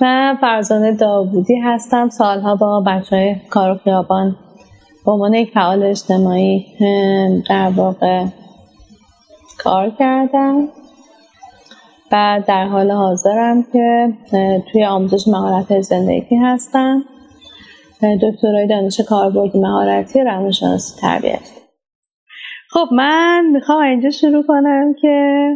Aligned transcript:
من 0.00 0.38
فرزانه 0.40 0.92
داوودی 0.92 1.56
هستم. 1.56 2.08
سالها 2.08 2.54
با 2.54 2.80
بچه 2.80 3.16
های 3.16 3.36
کار 3.50 3.80
خیابان 3.84 4.36
به 5.04 5.12
عنوان 5.12 5.34
یک 5.34 5.50
فعال 5.50 5.82
اجتماعی 5.82 6.66
در 7.48 7.70
واقع 7.76 8.24
کار 9.58 9.90
کردم. 9.90 10.68
و 12.12 12.42
در 12.46 12.66
حال 12.66 12.90
حاضرم 12.90 13.62
که 13.72 14.12
توی 14.72 14.84
آموزش 14.84 15.28
مهارت 15.28 15.80
زندگی 15.80 16.36
هستم. 16.36 17.04
دکترای 18.22 18.66
دانش 18.66 19.00
کاربردی 19.00 19.60
مهارتی 19.60 20.20
روانشناسی 20.20 21.00
تربیت. 21.00 21.50
خب 22.70 22.88
من 22.92 23.44
می‌خوام 23.52 23.82
اینجا 23.82 24.10
شروع 24.10 24.44
کنم 24.46 24.94
که 25.00 25.48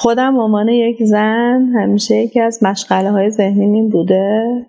خودم 0.00 0.38
عنوان 0.38 0.68
یک 0.68 1.04
زن 1.04 1.72
همیشه 1.80 2.16
یکی 2.16 2.40
از 2.40 2.62
مشغله 2.62 3.10
های 3.10 3.30
ذهنی 3.30 3.88
بوده 3.88 4.66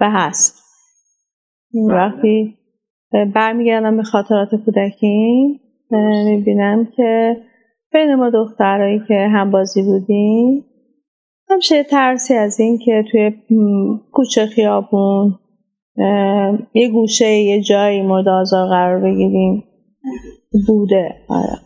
و 0.00 0.10
هست. 0.10 0.62
وقتی 1.88 2.58
برمیگردم 3.34 3.96
به 3.96 4.02
خاطرات 4.02 4.48
کودکی 4.64 5.60
می‌بینم 6.24 6.88
که 6.96 7.36
بین 7.92 8.14
ما 8.14 8.30
دخترهایی 8.30 9.00
که 9.08 9.28
هم 9.32 9.50
بازی 9.50 9.82
بودیم 9.82 10.64
همیشه 11.50 11.82
ترسی 11.82 12.34
از 12.34 12.60
این 12.60 12.78
که 12.78 13.04
توی 13.12 13.32
کوچه 14.12 14.46
خیابون 14.46 15.38
یه 16.74 16.88
گوشه 16.92 17.28
یه 17.28 17.60
جایی 17.60 18.02
مورد 18.02 18.28
آزار 18.28 18.68
قرار 18.68 19.00
بگیریم 19.00 19.64
بوده. 20.66 21.14
آره. 21.28 21.58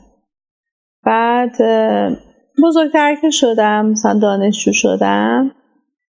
بعد 1.04 1.56
بزرگتر 2.64 3.14
که 3.14 3.30
شدم 3.30 3.86
مثلا 3.86 4.18
دانشجو 4.18 4.72
شدم. 4.72 5.50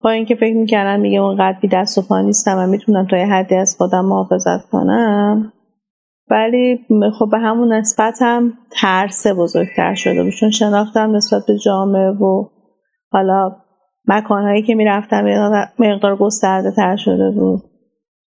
با 0.03 0.09
اینکه 0.09 0.35
فکر 0.35 0.55
می‌کردم 0.55 0.99
میگه 0.99 1.19
اونقدر 1.19 1.57
بی 1.61 1.67
دست 1.67 1.97
و 1.97 2.01
پا 2.01 2.21
نیستم 2.21 2.57
و 2.57 2.67
می‌تونم 2.67 3.07
تا 3.07 3.17
یه 3.17 3.25
حدی 3.25 3.55
از 3.55 3.75
خودم 3.77 4.05
محافظت 4.05 4.69
کنم. 4.69 5.53
ولی 6.29 6.85
خب 7.19 7.29
به 7.31 7.39
همون 7.39 7.73
نسبت 7.73 8.17
هم 8.21 8.53
ترس 8.71 9.27
بزرگتر 9.27 9.95
شده 9.95 10.23
بود 10.23 10.33
چون 10.33 10.49
شناختم 10.49 11.15
نسبت 11.15 11.45
به 11.47 11.57
جامعه 11.57 12.09
و 12.09 12.49
حالا 13.11 13.55
مکانهایی 14.07 14.61
که 14.61 14.75
می‌رفتم 14.75 15.25
مقدار 15.79 16.15
گسترده 16.15 16.71
تر 16.71 16.95
شده 16.95 17.31
بود. 17.31 17.61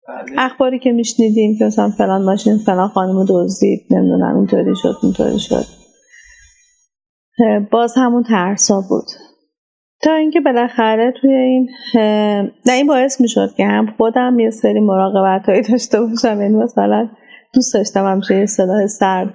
بله. 0.09 0.37
اخباری 0.39 0.78
که 0.78 0.92
میشنیدیم 0.92 1.59
که 1.59 1.65
مثلا 1.65 1.89
فلان 1.89 2.25
ماشین 2.25 2.59
فلان 2.59 2.89
خانم 2.89 3.25
دزدید 3.28 3.81
نمی‌دونم 3.91 4.37
اینطوری 4.37 4.77
شد 4.77 4.97
اینطوری 5.03 5.39
شد. 5.39 5.81
باز 7.70 7.94
همون 7.97 8.22
ترسا 8.22 8.80
بود. 8.88 9.05
تا 10.02 10.12
اینکه 10.12 10.41
بالاخره 10.41 11.12
توی 11.20 11.34
این 11.34 11.69
نه 12.66 12.72
این 12.72 12.86
باعث 12.86 13.20
می‌شد 13.20 13.55
که 13.56 13.66
هم 13.66 13.86
خودم 13.97 14.38
یه 14.38 14.50
سری 14.50 14.80
مراقبت 14.80 15.48
هایی 15.48 15.62
داشته 15.62 16.00
باشم. 16.00 16.28
این 16.28 16.41
یعنی 16.41 16.55
مثلا 16.55 17.08
دوست 17.55 17.75
داشتم 17.75 18.06
همیشه 18.06 18.38
یه 18.38 18.47
صلاح 18.47 18.86
سرد 18.86 19.34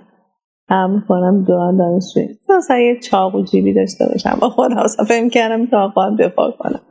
هم 0.70 1.04
کنم 1.08 1.44
دوران 1.44 1.78
دانشجویی. 1.78 2.30
مثلا 2.58 2.78
یه 2.78 3.00
چاقو 3.00 3.44
جیبی 3.44 3.74
داشته 3.74 4.06
باشم. 4.06 4.38
با 4.42 4.50
خودم 4.50 4.78
اصلا 4.78 5.06
فهم 5.06 5.30
کردم 5.30 5.66
تا 5.66 5.94
دفاع 6.20 6.52
کنم. 6.52 6.82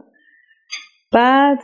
بعد 1.12 1.58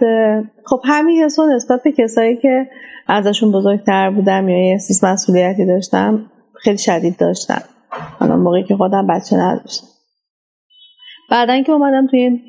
خب 0.65 0.81
همین 0.85 1.25
حسو 1.25 1.47
نسبت 1.47 1.83
به 1.83 1.93
کسایی 1.93 2.37
که 2.37 2.67
ازشون 3.07 3.53
بزرگتر 3.53 4.11
بودم 4.11 4.49
یا 4.49 4.67
یه 4.67 4.73
احساس 4.73 5.05
مسئولیتی 5.05 5.67
داشتم 5.67 6.31
خیلی 6.55 6.79
شدید 6.79 7.17
داشتم. 7.17 7.63
حالا 8.19 8.37
موقعی 8.37 8.63
که 8.65 8.77
خودم 8.77 9.07
بچه 9.07 9.37
نداشتم. 9.37 9.87
بعدا 11.31 11.63
که 11.63 11.73
اومدم 11.73 12.07
توی 12.07 12.21
این 12.21 12.41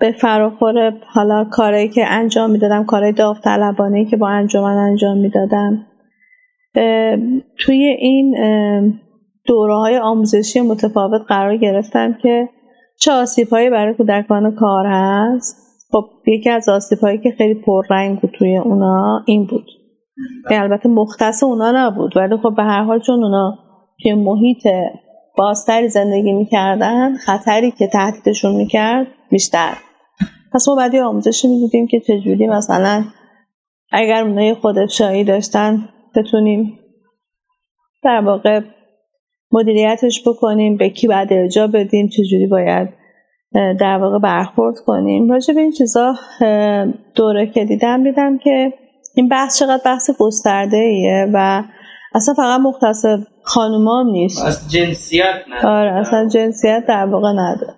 به 0.00 0.12
فراخور 0.20 0.92
حالا 1.06 1.44
کارهایی 1.44 1.88
که 1.88 2.06
انجام 2.06 2.50
می‌دادم 2.50 2.84
کارهای 2.84 3.12
داوطلبانه 3.12 4.04
که 4.04 4.16
با 4.16 4.28
انجمن 4.28 4.76
انجام 4.76 5.18
می‌دادم. 5.18 5.86
توی 7.58 7.84
این 7.84 8.34
دوره 9.46 9.76
های 9.76 9.98
آموزشی 9.98 10.60
متفاوت 10.60 11.22
قرار 11.28 11.56
گرفتم 11.56 12.12
که 12.22 12.48
چه 12.98 13.12
آسیب 13.12 13.48
هایی 13.48 13.70
برای 13.70 13.94
کودکان 13.94 14.54
کار 14.54 14.86
هست. 14.86 15.56
خب 15.92 16.04
یکی 16.26 16.50
از 16.50 16.68
آسیب 16.68 16.98
هایی 16.98 17.18
که 17.18 17.30
خیلی 17.30 17.54
پررنگ 17.54 18.20
بود 18.20 18.30
توی 18.30 18.56
اونا 18.56 19.22
این 19.26 19.46
بود. 19.46 19.66
البته 20.50 20.88
مختص 20.88 21.42
اونا 21.42 21.72
نبود 21.74 22.16
ولی 22.16 22.36
خب 22.36 22.54
به 22.56 22.62
هر 22.62 22.82
حال 22.82 23.00
چون 23.00 23.24
اونا 23.24 23.58
توی 24.02 24.14
محیط 24.14 24.66
بازتری 25.36 25.88
زندگی 25.88 26.32
می‌کردن 26.32 27.16
خطری 27.16 27.70
که 27.70 27.86
تهدیدشون 27.86 28.56
می‌کرد 28.56 29.06
بیشتر. 29.30 29.76
پس 30.52 30.68
ما 30.68 30.74
بعدی 30.74 30.98
آموزشی 30.98 31.48
می‌دیدیم 31.48 31.86
که 31.86 32.00
چجوری 32.00 32.46
مثلا 32.46 33.04
اگر 33.92 34.22
اونای 34.22 34.54
خودشایی 34.54 35.24
داشتن 35.24 35.88
بتونیم 36.16 36.78
در 38.02 38.20
واقع 38.20 38.60
مدیریتش 39.52 40.28
بکنیم 40.28 40.76
به 40.76 40.90
کی 40.90 41.08
بعد 41.08 41.32
ارجا 41.32 41.66
بدیم 41.66 42.08
چجوری 42.08 42.46
باید 42.46 42.88
در 43.80 43.98
واقع 43.98 44.18
برخورد 44.18 44.76
کنیم. 44.86 45.30
راجع 45.30 45.54
به 45.54 45.60
این 45.60 45.72
چیزا 45.72 46.14
دوره 47.14 47.46
که 47.46 47.64
دیدم 47.64 48.04
دیدم 48.04 48.38
که 48.38 48.72
این 49.14 49.28
بحث 49.28 49.58
چقدر 49.58 49.82
بحث 49.84 50.10
گسترده 50.18 50.76
ایه 50.76 51.26
و 51.32 51.62
اصلا 52.14 52.34
فقط 52.34 52.60
مختص 52.60 53.04
خانومام 53.42 54.10
نیست. 54.10 54.46
از 54.46 54.70
جنسیت 54.70 55.34
نه. 55.48 55.66
آره 55.66 55.92
اصلا 55.92 56.28
جنسیت 56.28 56.84
در 56.88 57.06
واقع 57.06 57.32
نداره. 57.32 57.74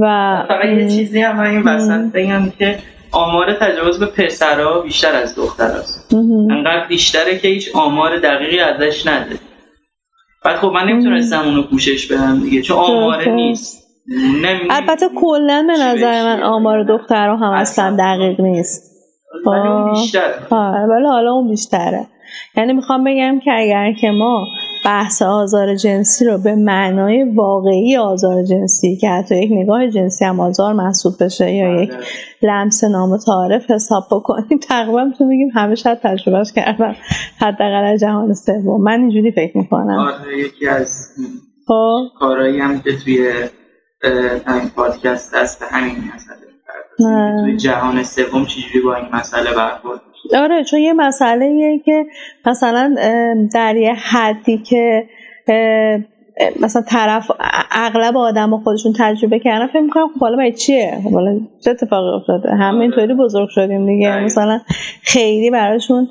و 0.00 0.06
فقط 0.48 0.64
یه 0.64 0.88
چیزی 0.88 1.20
هم 1.20 1.40
این 1.40 1.62
وسط 1.62 2.12
بگم 2.12 2.52
که 2.58 2.78
آمار 3.12 3.54
تجاوز 3.60 3.98
به 3.98 4.06
پسرها 4.06 4.80
بیشتر 4.80 5.14
از 5.14 5.34
دختر 5.34 5.64
است. 5.64 6.14
انقدر 6.50 6.86
بیشتره 6.88 7.38
که 7.38 7.48
هیچ 7.48 7.76
آمار 7.76 8.18
دقیقی 8.18 8.60
ازش 8.60 9.06
نده. 9.06 9.38
بعد 10.44 10.56
خب 10.56 10.66
من 10.66 10.88
نمی‌تونستم 10.88 11.40
اونو 11.40 11.62
کوشش 11.62 12.12
بدم 12.12 12.40
دیگه 12.40 12.62
چون 12.62 12.76
آمار 12.76 13.28
نیست. 13.28 13.84
البته 14.70 15.06
کلا 15.16 15.64
به 15.68 15.84
نظر 15.84 16.24
من 16.24 16.42
آمار 16.42 16.84
دخترها 16.84 17.36
هم 17.36 17.52
اصلا. 17.52 17.96
دقیق 17.98 18.40
نیست. 18.40 18.94
ولی 19.46 19.68
اون 19.68 19.90
بیشتره. 19.92 20.34
آره، 20.50 20.86
ولی 20.86 21.06
حالا 21.06 21.32
اون 21.32 21.48
بیشتره. 21.50 22.06
یعنی 22.56 22.72
می‌خوام 22.72 23.04
بگم 23.04 23.40
که 23.44 23.50
اگر 23.52 23.92
که 24.00 24.10
ما 24.10 24.46
بحث 24.84 25.22
آزار 25.22 25.74
جنسی 25.74 26.24
رو 26.24 26.38
به 26.38 26.54
معنای 26.54 27.24
واقعی 27.24 27.96
آزار 27.96 28.42
جنسی 28.42 28.96
که 28.96 29.08
حتی 29.08 29.42
یک 29.42 29.50
نگاه 29.52 29.90
جنسی 29.90 30.24
هم 30.24 30.40
آزار 30.40 30.72
محسوب 30.72 31.12
بشه 31.20 31.50
یا 31.50 31.82
یک 31.82 31.90
بله. 31.90 31.98
لمس 32.42 32.84
نامتعارف 32.84 33.70
حساب 33.70 34.04
بکنیم 34.10 34.58
تقریبا 34.68 35.04
می‌تونیم 35.04 35.32
بگیم 35.32 35.50
همه 35.54 35.74
شاید 35.74 35.98
تجربهش 36.02 36.52
کردم 36.52 36.96
حداقل 37.40 37.96
جهان 37.96 38.34
سوم. 38.34 38.82
من 38.82 39.00
اینجوری 39.00 39.32
فکر 39.32 39.58
می‌کنم. 39.58 39.98
آره 39.98 40.38
یکی 40.38 40.68
از 40.68 41.08
خب. 41.66 42.18
کارهایی 42.18 42.60
هم 42.60 42.80
که 42.80 42.96
توی 43.04 43.32
همین 44.46 44.68
پادکست 44.76 45.34
هست 45.34 45.60
به 45.60 45.66
همین 45.66 45.96
مسئله. 46.14 46.43
توی 46.98 47.56
جهان 47.56 48.02
سوم 48.02 48.44
چجوری 48.46 48.80
با 48.84 48.94
این 48.94 49.06
مسئله 49.12 49.54
برخورد 49.56 50.00
آره 50.36 50.64
چون 50.64 50.80
یه 50.80 50.92
مسئله 50.92 51.78
که 51.84 52.06
مثلا 52.46 52.94
در 53.54 53.76
یه 53.76 53.94
حدی 53.94 54.58
که 54.58 55.08
مثلا 56.60 56.82
طرف 56.82 57.30
اغلب 57.70 58.16
آدم 58.16 58.56
خودشون 58.58 58.92
تجربه 58.98 59.38
کردن 59.38 59.66
فکر 59.66 59.80
می‌کنم 59.80 60.08
خب 60.14 60.20
حالا 60.20 60.50
چیه؟ 60.50 61.00
خب 61.04 61.12
حالا 61.12 61.40
چه 61.64 61.70
اتفاقی 61.70 62.16
افتاده؟ 62.16 62.54
همه 62.54 62.80
اینطوری 62.80 63.14
بزرگ 63.14 63.48
شدیم 63.48 63.86
دیگه. 63.86 64.20
مثلا 64.20 64.60
خیلی 65.02 65.50
براشون 65.50 66.08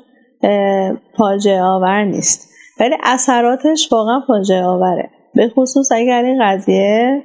فاجعه 1.18 1.62
آور 1.62 2.04
نیست. 2.04 2.50
ولی 2.80 2.94
اثراتش 3.02 3.88
واقعا 3.92 4.20
فاجعه 4.26 4.64
آوره. 4.64 5.10
به 5.34 5.48
خصوص 5.48 5.92
اگر 5.92 6.22
این 6.24 6.42
قضیه 6.42 7.22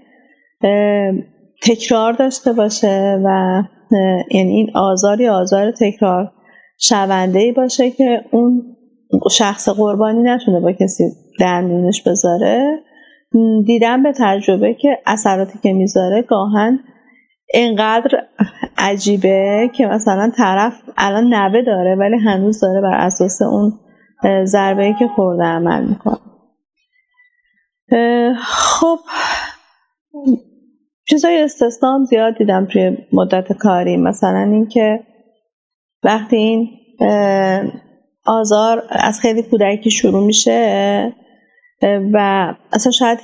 تکرار 1.63 2.13
داشته 2.13 2.53
باشه 2.53 3.21
و 3.25 3.61
یعنی 4.31 4.51
این 4.51 4.71
آزاری 4.75 5.27
آزار 5.27 5.71
تکرار 5.71 6.31
شونده 6.79 7.39
ای 7.39 7.51
باشه 7.51 7.91
که 7.91 8.25
اون 8.31 8.75
شخص 9.31 9.69
قربانی 9.69 10.21
نتونه 10.23 10.59
با 10.59 10.71
کسی 10.71 11.03
در 11.39 11.61
میونش 11.61 12.03
بذاره. 12.03 12.79
دیدم 13.65 14.03
به 14.03 14.13
تجربه 14.17 14.73
که 14.73 14.97
اثراتی 15.05 15.59
که 15.63 15.73
می‌ذاره 15.73 16.21
گاهن 16.21 16.79
اینقدر 17.53 18.09
عجیبه 18.77 19.69
که 19.73 19.85
مثلا 19.85 20.31
طرف 20.37 20.73
الان 20.97 21.33
نوه 21.33 21.61
داره 21.61 21.95
ولی 21.95 22.17
هنوز 22.17 22.61
داره 22.61 22.81
بر 22.81 22.97
اساس 22.97 23.41
اون 23.41 23.79
ضربه 24.45 24.95
که 24.99 25.07
خورده 25.07 25.43
عمل 25.43 25.85
می‌کنه. 25.85 26.19
خب 28.45 28.99
چیزای 31.09 31.41
استثنام 31.43 32.03
زیاد 32.03 32.37
دیدم 32.37 32.65
توی 32.65 32.97
مدت 33.13 33.53
کاری. 33.53 33.97
مثلا 33.97 34.49
اینکه 34.51 34.99
وقتی 36.03 36.35
این 36.35 36.69
آزار 38.25 38.83
از 38.89 39.19
خیلی 39.19 39.43
کودکی 39.43 39.91
شروع 39.91 40.25
میشه 40.25 41.13
و 42.13 42.53
اصلا 42.73 42.91
شاید 42.91 43.19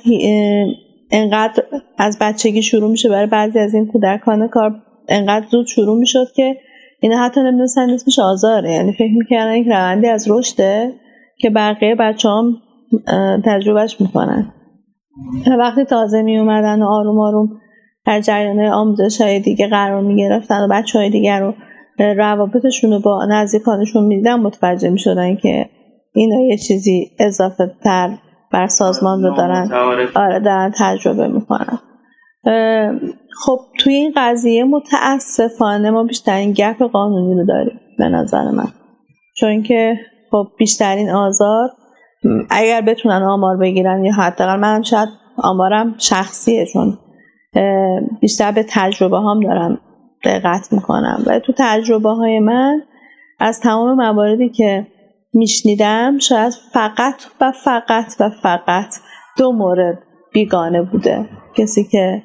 انقدر 1.10 1.62
از 1.98 2.18
بچگی 2.20 2.62
شروع 2.62 2.90
میشه 2.90 3.08
برای 3.08 3.26
بعضی 3.26 3.58
از 3.58 3.74
این 3.74 3.86
کودکان 3.86 4.48
کار 4.48 4.82
انقدر 5.08 5.46
زود 5.50 5.66
شروع 5.66 5.98
می‌شد 5.98 6.26
که 6.36 6.56
اینا 7.00 7.24
حتی 7.24 7.40
نمی‌دونستن 7.40 7.90
اسمش 7.90 8.18
آزاره. 8.18 8.72
یعنی 8.72 8.92
فکر 8.92 9.12
می‌کردن 9.18 9.54
یک 9.54 9.66
روندی 9.66 10.08
از 10.08 10.30
رشده 10.30 10.92
که 11.38 11.50
بقیه 11.50 11.94
بچه 11.94 12.28
هم 12.28 12.56
تجربهش 13.44 14.00
می‌کنن. 14.00 14.52
وقتی 15.58 15.84
تازه 15.84 16.22
می 16.22 16.38
اومدن 16.38 16.82
و 16.82 16.86
آروم 16.86 17.20
آروم 17.20 17.48
در 18.06 18.20
جریان 18.20 18.60
آموزش 18.60 19.20
های 19.20 19.40
دیگه 19.40 19.68
قرار 19.68 20.02
می 20.02 20.16
گرفتن 20.16 20.64
و 20.64 20.68
بچه 20.68 20.98
های 20.98 21.10
دیگر 21.10 21.40
رو 21.40 21.54
روابطشون 21.98 22.92
رو 22.92 22.98
با 22.98 23.26
نزدیکانشون 23.30 24.04
می‌دیدن 24.04 24.34
متوجه 24.34 24.90
می 24.90 24.98
شدن 24.98 25.36
که 25.36 25.66
اینا 26.14 26.40
یه 26.40 26.56
چیزی 26.56 27.10
اضافه 27.18 27.70
تر 27.84 28.18
بر 28.52 28.66
سازمان 28.66 29.22
رو 29.22 29.36
دارن. 29.36 29.72
آره 30.14 30.40
دارن 30.40 30.72
تجربه 30.78 31.28
می‌کنن. 31.28 31.78
خب 33.44 33.58
توی 33.78 33.94
این 33.94 34.12
قضیه 34.16 34.64
متاسفانه 34.64 35.90
ما 35.90 36.04
بیشترین 36.04 36.52
گپ 36.52 36.82
قانونی 36.82 37.34
رو 37.34 37.46
داریم 37.46 37.80
به 37.98 38.08
نظر 38.08 38.50
من. 38.50 38.68
چون 39.36 39.62
که 39.62 39.98
خب 40.30 40.46
بیشترین 40.58 41.10
آزار 41.10 41.68
اگر 42.50 42.80
بتونن 42.80 43.22
آمار 43.22 43.56
بگیرن 43.56 44.04
یا 44.04 44.12
حداقل 44.12 44.60
من 44.60 44.82
شاید 44.82 45.08
آمارم 45.36 45.94
شخصیه 45.98 46.66
چون 46.66 46.98
بیشتر 48.20 48.52
به 48.52 48.64
تجربه 48.68 49.18
هم 49.18 49.40
دارم 49.40 49.78
دقت 50.24 50.72
می‌کنم. 50.72 51.22
و 51.26 51.38
تو 51.38 51.52
تجربه 51.58 52.10
های 52.10 52.38
من 52.38 52.82
از 53.38 53.60
تمام 53.60 53.94
مواردی 53.96 54.48
که 54.48 54.86
میشنیدم 55.32 56.18
شاید 56.18 56.52
فقط 56.72 57.14
و 57.40 57.52
فقط 57.64 58.12
و 58.20 58.30
فقط 58.42 58.94
دو 59.38 59.52
مورد 59.52 59.98
بیگانه 60.32 60.82
بوده. 60.82 61.28
کسی 61.56 61.84
که 61.84 62.22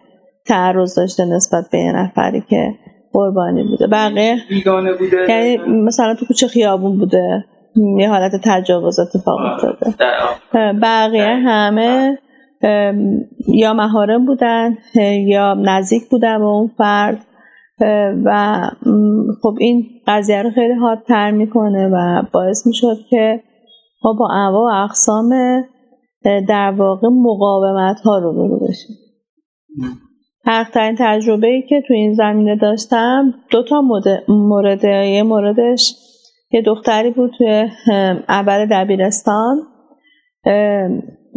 تعرض 0.47 0.95
داشته 0.95 1.25
نسبت 1.25 1.69
به 1.71 1.77
یه 1.77 1.91
نفری 1.91 2.43
که 2.49 2.75
قربانی 3.13 3.63
بوده. 3.63 3.87
بقیه 3.87 4.37
بیگانه 4.49 4.93
بوده. 4.93 5.17
یعنی 5.29 5.57
مثلا 5.57 6.15
تو 6.15 6.25
کوچه 6.25 6.47
خیابون 6.47 6.97
بوده. 6.97 7.45
یه 7.97 8.09
حالت 8.09 8.31
تجاوز 8.43 8.99
اتفاق 8.99 9.39
افتاده. 9.39 9.95
بقیه 10.81 11.35
همه 11.35 12.17
یا 13.47 13.73
مهارم 13.73 14.25
بودن 14.25 14.77
یا 15.25 15.53
نزدیک 15.53 16.09
بودن 16.09 16.37
به 16.37 16.45
اون 16.45 16.71
فرد 16.77 17.25
و 18.25 18.61
خب 19.41 19.57
این 19.59 19.83
قضیه 20.07 20.41
رو 20.41 20.51
خیلی 20.51 20.73
حادتر 20.73 21.31
می‌کنه 21.31 21.89
و 21.93 22.23
باعث 22.33 22.67
می‌شد 22.67 22.97
که 23.09 23.43
ما 24.03 24.13
با 24.13 24.27
انواع 24.27 24.73
و 24.73 24.83
اقسام 24.83 25.29
در 26.23 26.71
واقع 26.71 27.07
مقاومت 27.07 27.99
ها 27.99 28.17
رو 28.17 28.33
برو 28.33 28.59
بشیم. 28.59 28.95
حقترین 30.45 30.95
تجربه 30.99 31.47
ای 31.47 31.61
که 31.61 31.81
تو 31.87 31.93
این 31.93 32.13
زمینه 32.13 32.55
داشتم 32.55 33.33
دو 33.51 33.63
تا 33.63 33.81
مورد 34.27 34.83
یه 34.83 35.23
موردش 35.23 35.93
یه 36.51 36.61
دختری 36.61 37.11
بود 37.11 37.31
توی 37.37 37.69
اول 38.29 38.65
دبیرستان. 38.71 39.57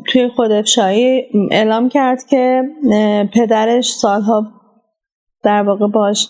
توی 0.07 0.29
خودفشایی 0.29 1.23
اعلام 1.51 1.89
کرد 1.89 2.25
که 2.27 2.63
پدرش 3.35 3.93
سالها 3.93 4.47
در 5.43 5.63
واقع 5.63 5.87
باش 5.87 6.29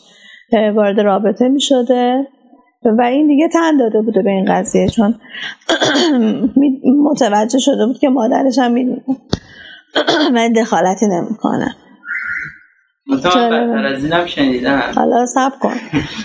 وارد 0.75 1.00
رابطه 1.00 1.49
می 1.49 1.61
شده 1.61 2.26
و 2.84 3.02
این 3.02 3.26
دیگه 3.26 3.49
تن 3.49 3.76
داده 3.76 4.02
بوده 4.02 4.22
به 4.22 4.31
این 4.31 4.44
قضیه 4.44 4.88
چون 4.88 5.14
متوجه 7.11 7.58
شده 7.58 7.87
بود 7.87 7.99
که 7.99 8.08
مادرش 8.08 8.58
هم 8.58 8.72
می‌دونه 8.72 9.02
و 10.34 10.49
دخالتی 10.56 11.06
نمی‌کنه 11.06 11.76
بدتر 13.12 13.87
از 13.87 14.05
اینم 14.05 14.27
شنیدم 14.27 14.83
حالا 14.97 15.27
سب 15.27 15.53
کن. 15.61 15.75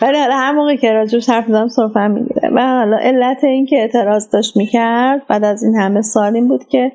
ولی 0.01 0.17
حالا 0.17 0.35
هر 0.35 0.51
موقع 0.51 0.75
که 0.75 0.93
راجوش 0.93 1.29
حرف 1.29 1.47
زدم 1.47 1.67
سرفم 1.67 2.11
می‌گیره. 2.11 2.49
و 2.55 2.61
حالا 2.61 2.97
علت 2.97 3.43
این 3.43 3.65
که 3.65 3.75
اعتراض 3.75 4.29
داشت 4.29 4.57
می‌کرد 4.57 5.21
بعد 5.27 5.43
از 5.43 5.63
این 5.63 5.75
همه 5.75 6.01
سال 6.01 6.35
این 6.35 6.47
بود 6.47 6.63
که 6.63 6.91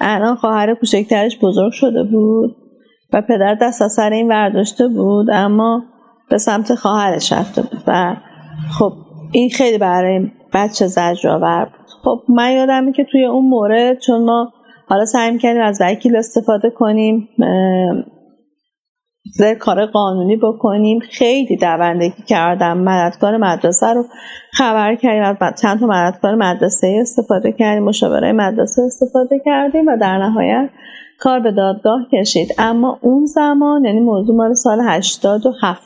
الان 0.00 0.34
خواهر 0.34 0.74
کوچکترش 0.74 1.38
بزرگ 1.38 1.72
شده 1.72 2.02
بود 2.02 2.56
و 3.12 3.22
پدر 3.22 3.54
دست 3.54 3.82
از 3.82 3.92
سر 3.92 4.10
این 4.10 4.28
ورداشته 4.28 4.88
بود 4.88 5.30
اما 5.32 5.82
به 6.30 6.38
سمت 6.38 6.74
خواهرش 6.74 7.32
رفته 7.32 7.62
بود. 7.62 7.82
و 7.86 8.16
خب 8.78 8.92
این 9.32 9.50
خیلی 9.50 9.78
برای 9.78 10.30
بچه 10.54 10.86
زجرآور 10.86 11.64
بود. 11.64 11.86
خب 12.04 12.22
من 12.28 12.52
یادمه 12.52 12.92
که 12.92 13.04
توی 13.12 13.24
اون 13.24 13.44
مورد 13.44 13.98
چون 13.98 14.24
ما 14.24 14.52
حالا 14.88 15.04
سعی 15.04 15.30
می‌کنیم 15.30 15.62
از 15.62 15.78
وکیل 15.80 16.16
استفاده 16.16 16.70
کنیم 16.70 17.28
کار 19.60 19.86
قانونی 19.86 20.36
بکنیم. 20.36 20.98
خیلی 20.98 21.56
دوندگی 21.56 22.22
کردم. 22.26 22.78
مددکار 22.78 23.36
مدرسه 23.36 23.86
رو 23.86 24.04
خبر 24.52 24.94
کردیم 24.94 25.22
از 25.22 25.60
چند 25.62 25.80
تا 25.80 25.86
مددکار 25.86 26.34
مدرسه 26.34 26.98
استفاده 27.00 27.52
کردیم. 27.52 27.84
مشاوره 27.84 28.32
مدرسه 28.32 28.82
استفاده 28.82 29.42
کردیم 29.44 29.86
و 29.86 29.96
در 29.96 30.18
نهایت 30.18 30.70
کار 31.20 31.40
به 31.40 31.52
دادگاه 31.52 32.00
کشید. 32.12 32.48
اما 32.58 32.98
اون 33.02 33.24
زمان 33.24 33.84
یعنی 33.84 34.00
موضوع 34.00 34.36
مال 34.36 34.54
سال 34.54 34.78
87 34.84 35.82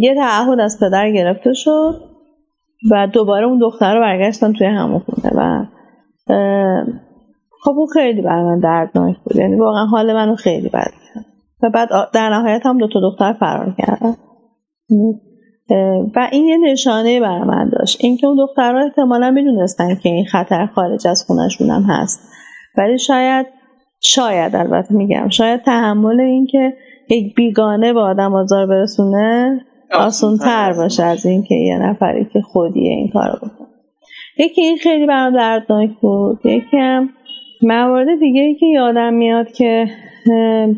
یه 0.00 0.14
تعهد 0.14 0.60
از 0.60 0.78
پدر 0.80 1.10
گرفته 1.10 1.52
شد 1.52 1.94
و 2.90 3.06
دوباره 3.12 3.46
اون 3.46 3.58
دختر 3.58 3.94
رو 3.94 4.00
برگشتن 4.00 4.52
توی 4.52 4.66
همون 4.66 4.98
خونه. 4.98 5.32
و 5.36 5.66
خب 7.64 7.70
اون 7.70 7.86
خیلی 7.92 8.22
برای 8.22 8.44
من 8.44 8.60
دردناک 8.60 9.16
بود. 9.24 9.36
یعنی 9.36 9.56
واقعا 9.56 9.86
حال 9.86 10.14
منو 10.14 10.34
خیلی 10.34 10.68
بد 10.68 10.97
و 11.62 11.70
بعد 11.70 11.88
در 12.14 12.30
نهایت 12.30 12.66
هم 12.66 12.78
دو 12.78 12.88
تا 12.88 13.00
دختر 13.00 13.32
فرار 13.32 13.74
کردن. 13.78 14.16
و 16.16 16.28
این 16.32 16.46
یه 16.46 16.56
نشانه 16.72 17.20
برای 17.20 17.42
من 17.42 17.70
داشت. 17.78 17.98
اینکه 18.00 18.26
اون 18.26 18.36
دخترها 18.36 18.84
احتمالا 18.84 19.30
می‌دونستن 19.30 19.94
که 19.94 20.08
این 20.08 20.24
خطر 20.24 20.66
خارج 20.66 21.06
از 21.06 21.24
خونشون 21.26 21.70
هم 21.70 21.82
هست. 21.82 22.20
ولی 22.78 22.98
شاید 22.98 23.46
شاید 24.00 24.56
البته 24.56 24.94
میگم 24.94 25.28
شاید 25.28 25.62
تحمل 25.62 26.20
اینکه 26.20 26.72
یک 27.10 27.34
بیگانه 27.34 27.92
به 27.92 28.00
آدم 28.00 28.34
آزار 28.34 28.66
برسونه 28.66 29.60
آسون 29.92 30.38
تر 30.38 30.72
باشه. 30.72 31.04
از 31.04 31.26
اینکه 31.26 31.54
یه 31.54 31.78
نفری 31.78 32.24
که 32.32 32.40
خودیه 32.40 32.90
این 32.90 33.10
کارو 33.12 33.36
بکنه. 33.36 33.68
یکی 34.38 34.62
این 34.62 34.76
خیلی 34.76 35.06
برام 35.06 35.34
دردناک 35.34 35.90
بود 36.00 36.38
یکی 36.44 36.76
هم 36.76 37.08
موارد 37.62 38.18
دیگه 38.20 38.40
ای 38.40 38.54
که 38.54 38.66
یادم 38.66 39.14
میاد 39.14 39.52
که 39.52 39.86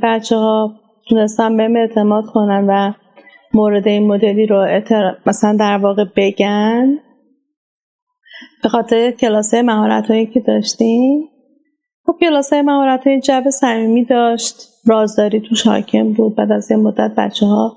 بچه 0.03 0.37
ها 0.37 0.73
تونستن 1.09 1.57
بهم 1.57 1.77
اعتماد 1.77 2.25
کنن 2.35 2.67
و 2.69 2.93
مورد 3.55 3.89
این 3.89 4.07
مدلی 4.07 4.47
رو 4.47 4.81
مثلا 5.27 5.57
در 5.57 5.79
واقع 5.79 6.05
بگن. 6.17 6.99
به 8.63 8.69
خاطر 8.69 9.11
کلاسه 9.11 9.63
مهارت 9.63 10.11
هایی 10.11 10.27
که 10.27 10.41
داشتیم. 10.41 11.29
خب 12.07 12.17
کلاسه 12.21 12.63
مهارت 12.63 13.07
های 13.07 13.21
جب 13.21 13.45
صمیمی 13.51 14.05
داشت. 14.05 14.55
رازداری 14.87 15.41
توش 15.41 15.67
حاکم 15.67 16.13
بود. 16.13 16.37
بعد 16.37 16.53
از 16.53 16.71
یه 16.71 16.77
مدت 16.77 17.13
بچه 17.19 17.47
ها 17.47 17.77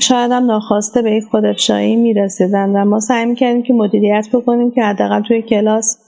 شاید 0.00 0.32
هم 0.32 0.44
ناخواسته 0.44 1.02
به 1.02 1.10
یک 1.10 1.24
خودفشایی 1.30 1.96
می‌رسیدن 1.96 2.68
و 2.76 2.84
ما 2.84 3.00
سعی 3.00 3.26
می‌کردیم 3.26 3.62
که 3.62 3.72
مدیریت 3.72 4.26
بکنیم 4.32 4.70
که 4.70 4.82
حداقل 4.82 5.22
توی 5.22 5.42
کلاس 5.42 5.98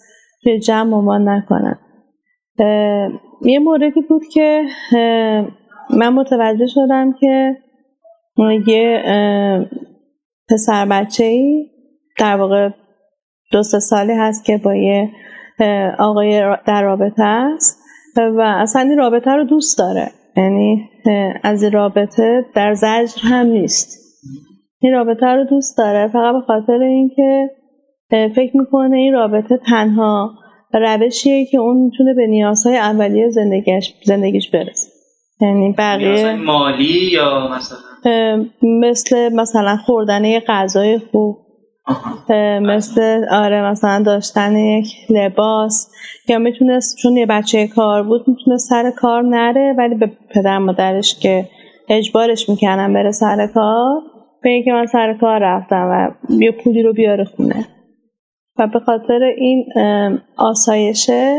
توی 0.43 0.59
جمع 0.59 0.91
ممان 0.91 1.29
نکنن. 1.29 1.79
یه 3.43 3.59
موردی 3.59 4.01
بود 4.09 4.23
که 4.33 4.65
من 5.91 6.09
متوجه 6.09 6.67
شدم 6.67 7.13
که 7.13 7.57
یه 8.67 9.03
پسر 10.51 10.87
بچه 10.87 11.25
ای 11.25 11.67
در 12.19 12.37
واقع 12.37 12.69
دو 13.53 13.63
سالی 13.63 14.13
هست 14.13 14.45
که 14.45 14.61
با 14.65 14.75
یه 14.75 15.11
آقای 15.99 16.41
در 16.67 16.83
رابطه 16.83 17.25
است 17.25 17.81
و 18.17 18.41
اصلا 18.41 18.83
این 18.83 18.99
رابطه 18.99 19.31
رو 19.31 19.45
دوست 19.45 19.79
داره. 19.79 20.11
یعنی 20.37 20.89
از 21.43 21.63
این 21.63 21.73
رابطه 21.73 22.45
در 22.55 22.75
زجر 22.75 23.21
هم 23.23 23.47
نیست. 23.47 24.01
این 24.81 24.93
رابطه 24.93 25.27
رو 25.27 25.45
دوست 25.45 25.79
داره 25.79 26.09
فقط 26.09 26.35
به 26.35 26.41
خاطر 26.41 26.83
اینکه 26.83 27.51
فکر 28.11 28.57
می‌کنه 28.57 28.97
این 28.97 29.13
رابطه 29.13 29.61
تنها 29.71 30.31
روشیه 30.79 31.47
که 31.47 31.59
اون 31.59 31.77
می‌تونه 31.77 32.15
به 32.15 32.27
نیازهای 32.27 32.77
اولیه 32.77 33.31
زندگیش 33.31 33.95
زندگیش 34.03 34.51
برسه. 34.51 34.91
یعنی 35.41 35.75
بقیه 35.79 36.33
مالی 36.33 37.11
یا 37.13 37.49
مثلا 37.49 37.79
مثل 38.63 39.35
مثلا 39.35 39.77
خوردن 39.77 40.39
غذای 40.39 40.99
خوب. 40.99 41.37
مثل 42.63 43.25
آره 43.31 43.71
مثلا 43.71 44.03
داشتن 44.03 44.57
یک 44.57 44.87
لباس. 45.11 45.91
یا 46.29 46.39
می‌تونست 46.39 46.97
چون 46.97 47.17
یه 47.17 47.27
بچه 47.27 47.67
کار 47.67 48.03
بود 48.03 48.29
می‌تونه 48.29 48.57
سر 48.57 48.91
کار 48.91 49.23
نره 49.23 49.75
ولی 49.79 49.95
به 49.95 50.11
پدر 50.35 50.59
مادرش 50.59 51.19
که 51.19 51.47
اجبارش 51.89 52.49
می‌کنن 52.49 52.93
بره 52.93 53.13
سر 53.13 53.47
کار 53.47 54.03
به 54.43 54.63
که 54.65 54.73
من 54.73 54.87
سر 54.87 55.15
کار 55.21 55.41
رفتم 55.41 55.89
و 55.93 56.11
یه 56.43 56.51
پولی 56.51 56.83
رو 56.83 56.93
بیاره 56.93 57.25
خونه. 57.25 57.67
و 58.61 58.67
به 58.67 58.81
خاطر 58.81 59.23
این 59.23 59.65
آسایشه 60.37 61.37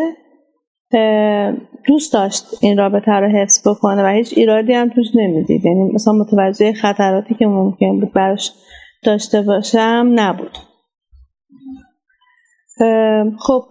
دوست 1.87 2.13
داشت 2.13 2.43
این 2.61 2.77
رابطه 2.77 3.11
رو 3.11 3.27
حفظ 3.27 3.67
بکنه 3.67 4.03
و 4.03 4.07
هیچ 4.07 4.33
ایرادی 4.37 4.73
هم 4.73 4.89
توش 4.89 5.07
نمی‌دید. 5.15 5.65
یعنی 5.65 5.91
مثلا 5.93 6.13
متوجه 6.13 6.73
خطراتی 6.73 7.35
که 7.35 7.45
ممکن 7.45 7.99
بود 7.99 8.13
براش 8.13 8.51
داشته 9.03 9.41
باشم 9.41 10.11
نبود. 10.15 10.57
خب. 13.39 13.63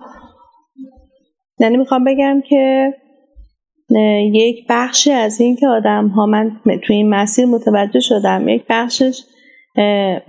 یعنی 1.61 1.76
می‌خوام 1.76 2.04
بگم 2.04 2.42
که 2.49 2.95
یک 4.33 4.66
بخشی 4.69 5.12
از 5.12 5.40
این 5.40 5.57
که 5.57 5.69
آدم 5.69 6.09
ها 6.09 6.26
من 6.26 6.61
توی 6.64 6.97
این 6.97 7.09
مسیر 7.09 7.47
متوجه 7.47 8.00
شدم 8.00 8.49
یک 8.49 8.64
بخشش 8.69 9.23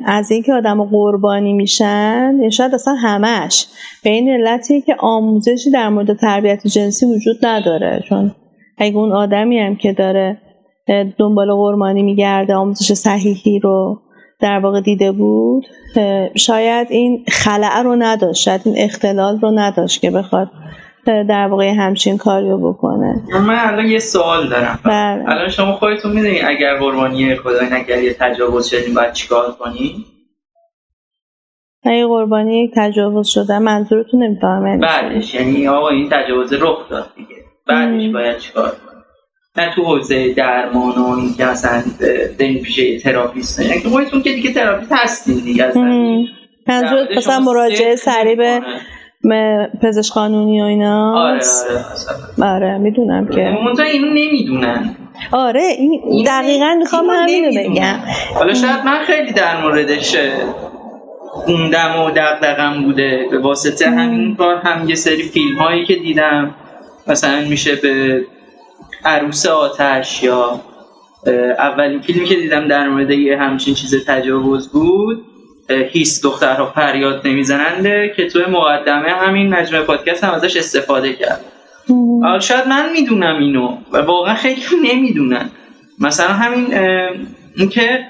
از 0.06 0.32
اینکه 0.32 0.54
آدم 0.54 0.84
قربانی 0.84 1.54
میشن 1.54 2.40
یا 2.42 2.50
شاید 2.50 2.74
اصلا 2.74 2.94
همش. 2.94 3.68
به 4.04 4.10
این 4.10 4.30
علتی 4.30 4.82
که 4.82 4.96
آموزشی 5.00 5.72
در 5.72 5.90
مورد 5.90 6.18
تربیت 6.18 6.68
جنسی 6.68 7.06
وجود 7.06 7.46
نداره. 7.46 8.04
چون 8.10 8.36
اگه 8.78 8.98
اون 8.98 9.12
آدمی 9.12 9.60
هم 9.60 9.76
که 9.76 9.94
داره 9.94 10.38
دنبال 11.18 11.54
قربانی 11.54 12.04
میگرده 12.04 12.54
آموزش 12.56 12.94
صحیحی 12.94 13.60
رو 13.60 14.00
در 14.40 14.60
واقع 14.60 14.82
دیده 14.82 15.12
بود 15.12 15.66
شاید 16.36 16.88
این 16.90 17.26
خلعه 17.28 17.84
رو 17.84 17.96
نداشت 17.96 18.44
شاید 18.44 18.62
این 18.66 18.76
اختلال 18.78 19.40
رو 19.40 19.52
نداشت 19.56 20.02
که 20.02 20.12
بخواد 20.12 20.52
در 21.06 21.48
واقع 21.48 21.74
همچین 21.78 22.18
کاریو 22.18 22.58
بکنه. 22.58 23.24
من 23.42 23.60
الان 23.60 23.86
یه 23.86 24.00
سوال 24.00 24.50
دارم. 24.50 24.80
بله. 24.84 25.24
الان 25.30 25.50
شما 25.50 25.72
خودتون 25.72 26.12
می‌دونی 26.12 26.42
اگر 26.42 26.78
قربانی 26.78 27.36
خدای 27.36 28.04
یه 28.04 28.14
تجاوز 28.20 28.68
شدیم 28.68 28.94
باید 28.94 29.14
چیکار 29.14 29.52
کنی؟ 29.52 30.06
اگه 31.84 32.08
قربانی 32.08 32.64
یک 32.64 32.72
تجاوز 32.76 33.28
شده 33.28 33.60
منظورتون 33.60 34.24
نمی‌فهمم 34.24 34.68
یعنی 34.68 34.82
بعدش 34.82 35.34
یعنی 35.34 35.68
آقا 35.68 35.90
این 35.90 36.10
تجاوز 36.12 36.54
رخ 36.54 36.90
داد 36.90 37.10
دیگه. 37.16 37.36
بعدش 37.68 38.14
باید 38.14 38.38
چیکار 38.38 38.70
کنی؟ 38.70 39.02
نه 39.58 39.74
تو 39.76 39.84
حوزه 39.84 40.34
درمان 40.34 40.96
و 40.98 41.10
این 41.18 41.34
که 41.38 41.46
اصلا 41.46 41.84
بریم 42.40 42.64
پیش 42.64 42.78
یه 42.78 43.00
تراپیست 43.00 43.60
یعنی 43.60 43.80
خودتون 43.80 44.22
که 44.22 44.34
دیگه 44.34 44.54
تراپیست 44.54 44.92
هستین 44.92 45.36
دیگه 45.36 45.66
اصلا 45.66 45.84
منظورت 46.68 47.18
مثلا 47.18 47.40
مراجعه 47.40 47.96
سریع 47.96 48.36
به 48.36 48.62
پزشک 49.82 50.14
قانونی 50.14 50.62
و 50.62 50.64
اینا؟ 50.64 51.20
آره 51.20 51.40
آره 52.42 52.56
آره 52.56 52.78
می‌دونم 52.78 53.28
که. 53.28 53.58
منتها 53.66 53.86
اینو 53.86 54.08
نمی‌دونن. 54.08 54.96
آره 55.32 55.64
این 55.78 56.24
دقیقا 56.26 56.76
می‌خوام 56.80 57.06
همینو 57.10 57.50
بگم. 57.60 58.00
حالا 58.36 58.54
شاید 58.54 58.86
من 58.86 59.00
خیلی 59.04 59.32
در 59.32 59.62
موردش 59.62 60.16
خوندم 61.24 62.00
و 62.00 62.12
دقدقم 62.12 62.84
بوده. 62.84 63.28
به 63.32 63.40
واسطه 63.40 63.90
همین 63.90 64.36
کار 64.36 64.56
هم 64.56 64.90
یه 64.90 64.96
سری 64.96 65.24
فیلم 65.24 65.58
هایی 65.58 65.86
که 65.86 65.96
دیدم. 65.96 66.56
مثلا 67.08 67.42
میشه 67.50 67.76
به 67.76 68.22
عروس 69.06 69.46
آتش 69.46 70.24
یا 70.24 70.60
اولین 71.60 72.02
فیلمی 72.02 72.26
که 72.26 72.36
دیدم 72.36 72.68
در 72.68 72.90
مورد 72.90 73.10
یه 73.12 73.38
همچین 73.38 73.74
چیز 73.74 74.06
تجاوز 74.06 74.70
بود. 74.72 75.26
هیس 75.72 76.24
دخترها 76.24 76.72
فریاد 76.76 77.28
نمیزننده 77.28 78.14
که 78.16 78.30
توی 78.30 78.46
مقدمه 78.46 79.10
همین 79.10 79.54
نجمه 79.54 79.82
پادکست 79.82 80.24
هم 80.24 80.34
ازش 80.34 80.58
استفاده 80.58 81.14
کرد. 81.14 81.46
شاید 82.42 82.68
من 82.68 82.92
می‌دونم 82.92 83.40
اینو 83.40 83.78
و 83.92 83.98
واقعا 83.98 84.36
خیلی 84.36 84.62
نمی‌دونن. 84.84 85.50
مثلا 86.00 86.28
همین 86.28 86.74
اینکه 87.56 88.06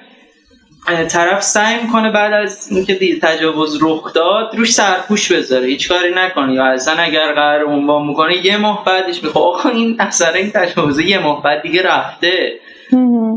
طرف 1.10 1.44
سعی 1.44 1.84
می‌کنه 1.84 2.12
بعد 2.12 2.34
از 2.34 2.72
اینکه 2.72 3.20
تجاوز 3.22 3.84
رخ 3.84 4.14
داد 4.14 4.56
روش 4.58 4.74
سرپوش 4.74 5.32
بذاره. 5.32 5.68
هیچ 5.68 5.90
کاری 5.90 6.14
نکنه. 6.16 6.54
یا 6.54 6.66
اصلا 6.66 6.94
اگر 6.94 7.34
قرار 7.34 7.64
عنوان 7.64 8.08
می‌کنه 8.08 8.46
یه 8.46 8.58
ماه 8.58 8.86
بعدش 8.86 9.24
می‌خواد. 9.24 9.44
آقا 9.44 9.70
این 9.70 9.96
اثر 10.00 10.34
این 10.34 10.52
تجاوز 10.52 11.00
یه 11.00 11.20
ماه 11.20 11.44
بعد 11.44 11.62
دیگه 11.62 11.82
رفته. 11.84 12.60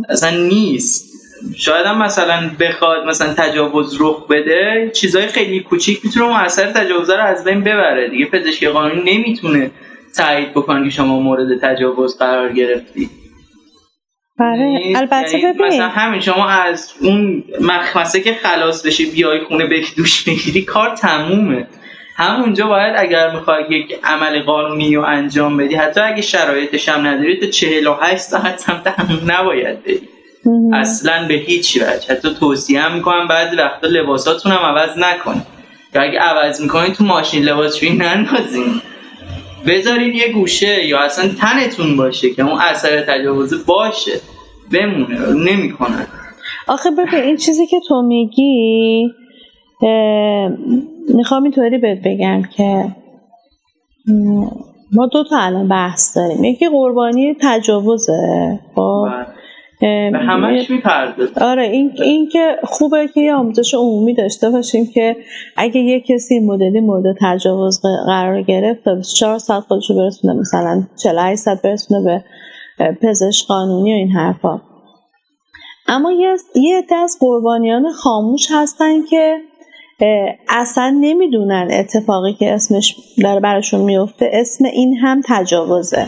اصلا 0.09 0.31
نیست. 0.31 1.14
شاید 1.57 1.87
هم 1.87 2.03
مثلا 2.03 2.51
بخواد 2.61 3.07
مثلا 3.07 3.35
تجاوز 3.35 3.97
رخ 4.01 4.27
بده 4.27 4.91
چیزای 4.95 5.27
خیلی 5.27 5.61
کوچیک 5.61 6.01
می‌تونه 6.05 6.41
اثر 6.45 6.73
تجاوز 6.73 7.11
رو 7.11 7.21
از 7.21 7.45
بین 7.45 7.61
ببره. 7.61 8.09
دیگه 8.09 8.27
پزشکی 8.27 8.69
قانونی 8.69 9.17
نمی‌تونه 9.17 9.71
تایید 10.17 10.51
بکنه 10.51 10.85
که 10.85 10.91
شما 10.91 11.21
مورد 11.21 11.61
تجاوز 11.63 12.19
قرار 12.19 12.53
گرفتی. 12.53 13.11
بله 14.39 14.59
یعنی 14.59 14.97
البته 14.97 15.39
یعنی 15.39 15.53
ببین. 15.53 15.67
مثلا 15.67 15.89
همین 15.89 16.21
شما 16.21 16.49
از 16.49 16.93
اون 17.01 17.45
مخمسه 17.61 18.21
که 18.21 18.35
خلاص 18.35 18.87
بشی 18.87 19.11
بیای 19.11 19.41
خونه 19.41 19.67
به 19.67 19.81
دوش 19.97 20.25
بگیری 20.25 20.63
کار 20.63 20.97
تمومه. 20.97 21.67
همونجا 22.17 22.67
باید 22.67 22.95
اگر 22.99 23.31
می‌خوای 23.31 23.65
یک 23.71 23.99
عمل 24.05 24.43
قانونی 24.43 24.95
رو 24.95 25.03
انجام 25.03 25.57
بدی 25.57 25.75
حتی 25.75 26.01
اگه 26.01 26.23
شرایطش 26.23 26.89
هم 26.89 27.07
نداری 27.07 27.41
تا 27.41 27.47
48 27.47 28.17
ساعت 28.19 28.59
سمت 28.59 28.87
همون 28.87 29.31
نباید 29.31 29.83
بری. 29.83 30.09
اصلا 30.73 31.29
به 31.29 31.35
هیچ 31.35 31.77
وجه. 31.77 32.15
حتی 32.15 32.35
توصیه 32.41 32.81
هم 32.81 32.95
می‌کنم 32.95 33.29
بعضی 33.29 33.57
وقتا 33.57 33.87
لباساتون 33.87 34.53
هم 34.53 34.59
عوض 34.59 34.99
نکنید 34.99 35.47
یا 35.95 36.03
اگه 36.03 36.19
عوض 36.19 36.61
می‌کنید 36.61 36.93
تو 36.93 37.05
ماشین 37.05 37.43
لباسشویی 37.43 37.93
نندازین 37.93 38.81
بذارین 39.67 40.15
یه 40.15 40.33
گوشه 40.33 40.87
یا 40.87 41.01
اصلا 41.01 41.31
تنتون 41.41 41.97
باشه 41.97 42.31
که 42.31 42.43
اون 42.43 42.61
اثر 42.61 43.01
تجاوز 43.01 43.67
باشه. 43.67 44.21
بمونه. 44.73 45.33
نمی‌کنن 45.33 46.07
آخه 46.69 46.91
ببین 46.91 47.21
این 47.25 47.37
چیزی 47.37 47.67
که 47.67 47.77
تو 47.89 48.03
میگی 48.03 49.13
می‌خوام 51.15 51.43
اینطوری 51.43 51.79
بهت 51.79 51.99
بگم 52.05 52.43
که 52.57 52.85
ما 54.93 55.07
دو 55.13 55.25
تا 55.25 55.39
الان 55.39 55.69
بحث 55.69 56.17
داریم. 56.17 56.45
یکی 56.45 56.69
قربانی 56.69 57.37
تجاوزه 57.43 58.61
خب؟ 58.75 59.07
بله. 59.07 59.27
به 59.81 60.19
همش 60.19 60.71
آره 61.41 61.63
این, 61.63 61.93
این 62.03 62.29
که 62.29 62.57
خوبه 62.65 63.09
که 63.09 63.21
یه 63.21 63.35
آموزش 63.35 63.75
عمومی 63.75 64.15
داشته 64.15 64.51
باشیم 64.51 64.87
که 64.87 65.17
اگه 65.57 65.81
یه 65.81 66.01
کسی 66.01 66.41
مدلی 66.41 66.81
مورد 66.81 67.17
تجاوز 67.21 67.81
قرار 68.07 68.43
گرفت 68.43 68.85
تا 68.85 68.95
24 68.95 69.39
ساعت 69.39 69.63
خودشو 69.63 69.95
برسونه 69.95 70.41
مثلا 70.41 70.83
48 71.03 71.41
ساعت 71.41 71.63
برسونه 71.63 72.25
به 72.79 72.99
پزشک 73.03 73.47
قانونی 73.47 73.93
و 73.93 73.97
این 73.97 74.11
حرفا. 74.11 74.61
اما 75.87 76.13
یه 76.13 76.37
یه 76.55 76.83
از 77.03 77.17
قربانیان 77.21 77.93
خاموش 77.93 78.47
هستن 78.51 79.03
که 79.03 79.41
اصلا 80.49 80.99
نمی‌دونن 81.01 81.69
اتفاقی 81.71 82.33
که 82.33 82.53
اسمش 82.53 82.97
داره 83.23 83.41
براشون 83.41 83.81
میفته 83.81 84.31
اسم 84.33 84.65
این 84.65 84.97
هم 84.97 85.21
تجاوزه. 85.25 86.07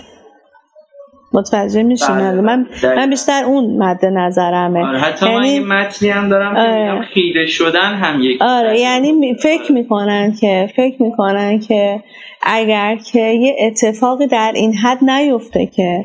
متوجه 1.37 1.83
میشین 1.83 2.16
بله 2.16 2.40
من 2.40 2.66
من 2.83 3.11
بیشتر 3.11 3.45
اون 3.45 3.76
مد 3.76 4.05
نظرمه. 4.05 4.87
آره 4.87 4.99
حتی 4.99 5.26
یعنی... 5.26 5.61
من 5.61 5.81
متنی 5.81 6.09
هم 6.09 6.28
دارم 6.28 6.55
که 6.55 6.61
آره. 6.61 6.93
میگم 6.93 7.02
خیره 7.02 7.47
شدن 7.47 7.95
هم 7.95 8.23
یک 8.23 8.43
آره 8.43 8.81
یعنی 8.81 9.35
فکر 9.43 9.73
می‌کنن 9.73 10.33
که 10.40 10.71
فکر 10.76 11.02
می‌کنن 11.02 11.59
که 11.59 12.02
اگر 12.43 12.97
که 12.97 13.21
یه 13.21 13.57
اتفاقی 13.61 14.26
در 14.26 14.52
این 14.55 14.75
حد 14.75 15.05
نیفته 15.05 15.66
که 15.66 16.05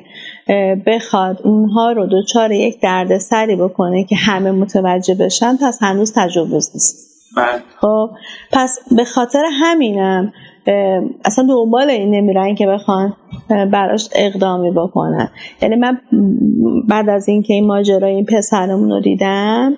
بخواد 0.86 1.42
اونها 1.44 1.92
رو 1.92 2.06
دوچار 2.06 2.52
یک 2.52 2.80
دردسری 2.82 3.56
بکنه 3.56 4.04
که 4.04 4.16
همه 4.16 4.52
متوجه 4.52 5.16
بشن 5.16 5.58
پس 5.58 5.84
هنوز 5.84 6.14
تجاوز 6.16 6.72
نیست. 6.74 7.12
بله. 7.38 7.62
خب 7.82 8.10
پس 8.52 8.80
به 8.98 9.06
خاطر 9.06 9.44
همینم 9.62 10.34
اصلا 11.26 11.48
دنبال 11.50 11.90
این 11.90 12.16
نمیرن 12.16 12.56
که 12.56 12.68
بخوان 12.68 13.14
براش 13.50 14.10
اقدامی 14.16 14.72
بکنن. 14.72 15.30
یعنی 15.62 15.76
من 15.76 16.02
بعد 16.90 17.10
از 17.10 17.30
اینکه 17.30 17.54
این 17.54 17.68
ماجرای 17.68 18.16
این 18.16 18.26
پسرمون 18.26 18.90
رو 18.90 19.02
دیدم 19.02 19.78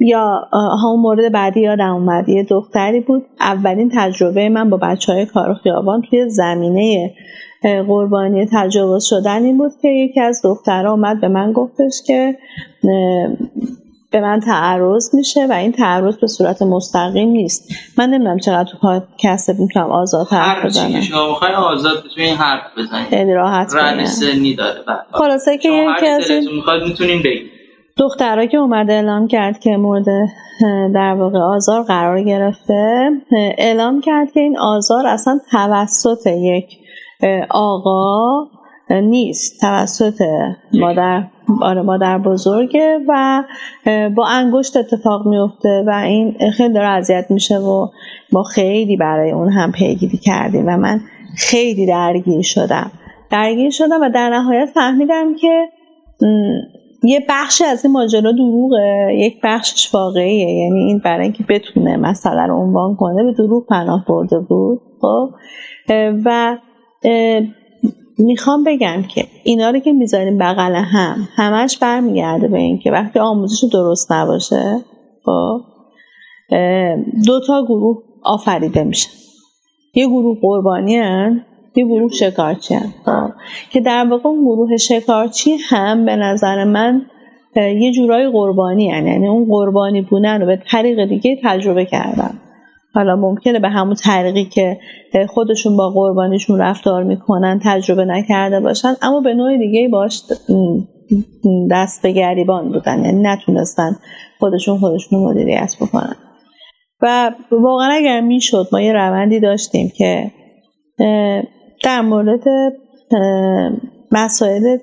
یا 0.00 0.48
همون 0.52 1.00
مورد 1.00 1.32
بعدی 1.32 1.60
یادم 1.60 1.94
اومد. 1.94 2.28
یه 2.28 2.42
دختری 2.42 3.00
بود. 3.00 3.22
اولین 3.40 3.90
تجربه 3.94 4.48
من 4.48 4.70
با 4.70 4.76
بچه 4.76 5.12
های 5.12 5.26
کار 5.26 5.54
خیابان 5.54 6.02
توی 6.10 6.28
زمینه 6.28 7.14
قربانی 7.62 8.46
تجاوز 8.52 9.04
شدن 9.04 9.44
این 9.44 9.58
بود 9.58 9.72
که 9.82 9.88
یکی 9.88 10.20
از 10.20 10.40
دخترها 10.44 10.92
اومد 10.92 11.20
به 11.20 11.28
من 11.28 11.52
گفتش 11.52 12.02
که 12.06 12.36
به 14.10 14.20
من 14.20 14.40
تعرض 14.40 15.14
میشه 15.14 15.46
و 15.46 15.52
این 15.52 15.72
تعرض 15.72 16.16
به 16.16 16.26
صورت 16.26 16.62
مستقیم 16.62 17.28
نیست. 17.28 17.72
من 17.98 18.10
نمی‌دونم 18.10 18.38
چقدر 18.38 18.70
تو 18.70 18.78
پادکست 18.78 19.60
می‌تونم 19.60 19.90
آزاد 19.90 20.26
حرف 20.26 20.64
بزنم. 20.64 20.92
هر 20.92 21.00
شما 21.00 21.30
بخواین 21.30 21.54
آزاد 21.54 22.04
بتونین 22.04 22.36
حرف 22.36 22.62
بزنید 22.78 23.08
خیلی 23.08 23.34
راحت 23.34 23.74
رن 23.74 24.04
سنی 24.04 24.54
داره. 24.54 24.80
بله. 24.86 24.96
خلاصه 25.12 25.58
که 25.58 25.68
یکی 25.68 26.06
از 26.06 26.30
می‌خواد 26.54 26.82
می‌تونین 26.82 27.18
بگید 27.22 27.50
دخترها 27.98 28.46
که 28.46 28.56
اومده 28.56 28.92
اعلام 28.92 29.28
کرد 29.28 29.58
که 29.58 29.76
مورد 29.76 30.04
در 30.94 31.14
واقع 31.14 31.38
آزار 31.38 31.82
قرار 31.82 32.22
گرفته 32.22 33.10
اعلام 33.58 34.00
کرد 34.00 34.32
که 34.32 34.40
این 34.40 34.58
آزار 34.58 35.06
اصلا 35.06 35.40
توسط 35.50 36.26
یک 36.26 36.78
آقا 37.50 38.44
نیست. 38.90 39.60
توسط 39.60 40.22
مادر 40.72 41.24
آره 41.62 41.82
مادر 41.82 42.18
بزرگه 42.18 42.98
و 43.08 43.42
با 44.16 44.26
انگشت 44.26 44.76
اتفاق 44.76 45.26
میفته 45.26 45.84
و 45.86 45.90
این 45.90 46.50
خیلی 46.52 46.74
داره 46.74 46.88
اذیت 46.88 47.26
میشه 47.30 47.58
و 47.58 47.88
ما 48.32 48.42
خیلی 48.42 48.96
برای 48.96 49.30
اون 49.30 49.48
هم 49.48 49.72
پیگیری 49.72 50.18
کردیم 50.18 50.66
و 50.66 50.76
من 50.76 51.00
خیلی 51.36 51.86
درگیر 51.86 52.42
شدم. 52.42 52.90
درگیر 53.30 53.70
شدم 53.70 54.00
و 54.02 54.10
در 54.10 54.30
نهایت 54.30 54.68
فهمیدم 54.74 55.34
که 55.34 55.68
یه 57.02 57.26
بخشی 57.28 57.64
از 57.64 57.84
این 57.84 57.92
ماجرا 57.92 58.32
دروغه. 58.32 59.10
یک 59.14 59.40
بخشش 59.42 59.94
واقعیه. 59.94 60.64
یعنی 60.64 60.78
این 60.78 60.98
برای 60.98 61.22
اینکه 61.22 61.44
بتونه 61.48 61.96
مسئله 61.96 62.46
رو 62.46 62.56
عنوان 62.56 62.96
کنه 62.96 63.24
به 63.24 63.32
دروغ 63.32 63.66
پناه 63.66 64.04
برده 64.08 64.38
بود. 64.38 64.80
خب؟ 65.00 65.30
و 66.24 66.56
می‌خوام 68.18 68.64
بگم 68.64 69.02
که 69.02 69.24
اینا 69.44 69.70
رو 69.70 69.78
که 69.78 69.92
می‌ذاریم 69.92 70.38
بغل 70.38 70.74
هم 70.74 71.28
همش 71.36 71.78
برمیگرده 71.78 72.48
به 72.48 72.58
اینکه 72.58 72.90
وقتی 72.90 73.18
آموزش 73.18 73.64
درست 73.72 74.12
نباشه 74.12 74.84
خب 75.24 75.60
دو 77.26 77.40
تا 77.46 77.64
گروه 77.64 78.02
آفریده 78.22 78.84
میشن 78.84 79.10
یه 79.94 80.06
گروه 80.06 80.38
قربانی 80.40 80.96
هن 80.96 81.42
یه 81.76 81.84
گروه 81.84 82.12
شکارچی 82.12 82.74
هن 82.74 82.94
خب. 83.04 83.32
که 83.70 83.80
در 83.80 84.06
واقع 84.10 84.28
اون 84.28 84.44
گروه 84.44 84.76
شکارچی 84.76 85.56
هم 85.68 86.04
به 86.04 86.16
نظر 86.16 86.64
من 86.64 87.06
یه 87.56 87.92
جورای 87.92 88.30
قربانی 88.30 88.90
هن. 88.90 89.06
یعنی 89.06 89.28
اون 89.28 89.44
قربانی 89.44 90.02
بودن 90.02 90.40
رو 90.40 90.46
به 90.46 90.62
طریق 90.70 91.04
دیگه 91.04 91.40
تجربه 91.44 91.84
کردن 91.84 92.40
حالا 92.96 93.16
ممکنه 93.16 93.58
به 93.58 93.68
همون 93.68 93.94
طریقی 93.94 94.44
که 94.44 94.78
خودشون 95.28 95.76
با 95.76 95.90
قربانیشون 95.90 96.60
رفتار 96.60 97.02
می‌کنن 97.02 97.60
تجربه 97.64 98.04
نکرده 98.04 98.60
باشن. 98.60 98.94
اما 99.02 99.20
به 99.20 99.34
نوع 99.34 99.58
دیگه 99.58 99.88
باش 99.88 100.22
دست 101.70 102.02
به 102.02 102.12
گریبان 102.12 102.72
بودن. 102.72 103.04
یعنی 103.04 103.22
نتونستن 103.22 103.96
خودشون 104.38 104.78
خودشون 104.78 105.18
مدیریت 105.18 105.74
بکنن. 105.80 106.16
و 107.02 107.32
واقعا 107.50 107.88
اگر 107.92 108.20
می‌شد 108.20 108.68
ما 108.72 108.80
یه 108.80 108.92
روندی 108.92 109.40
داشتیم 109.40 109.92
که 109.96 110.30
در 111.84 112.00
مورد 112.00 112.44
مسائل 114.12 114.76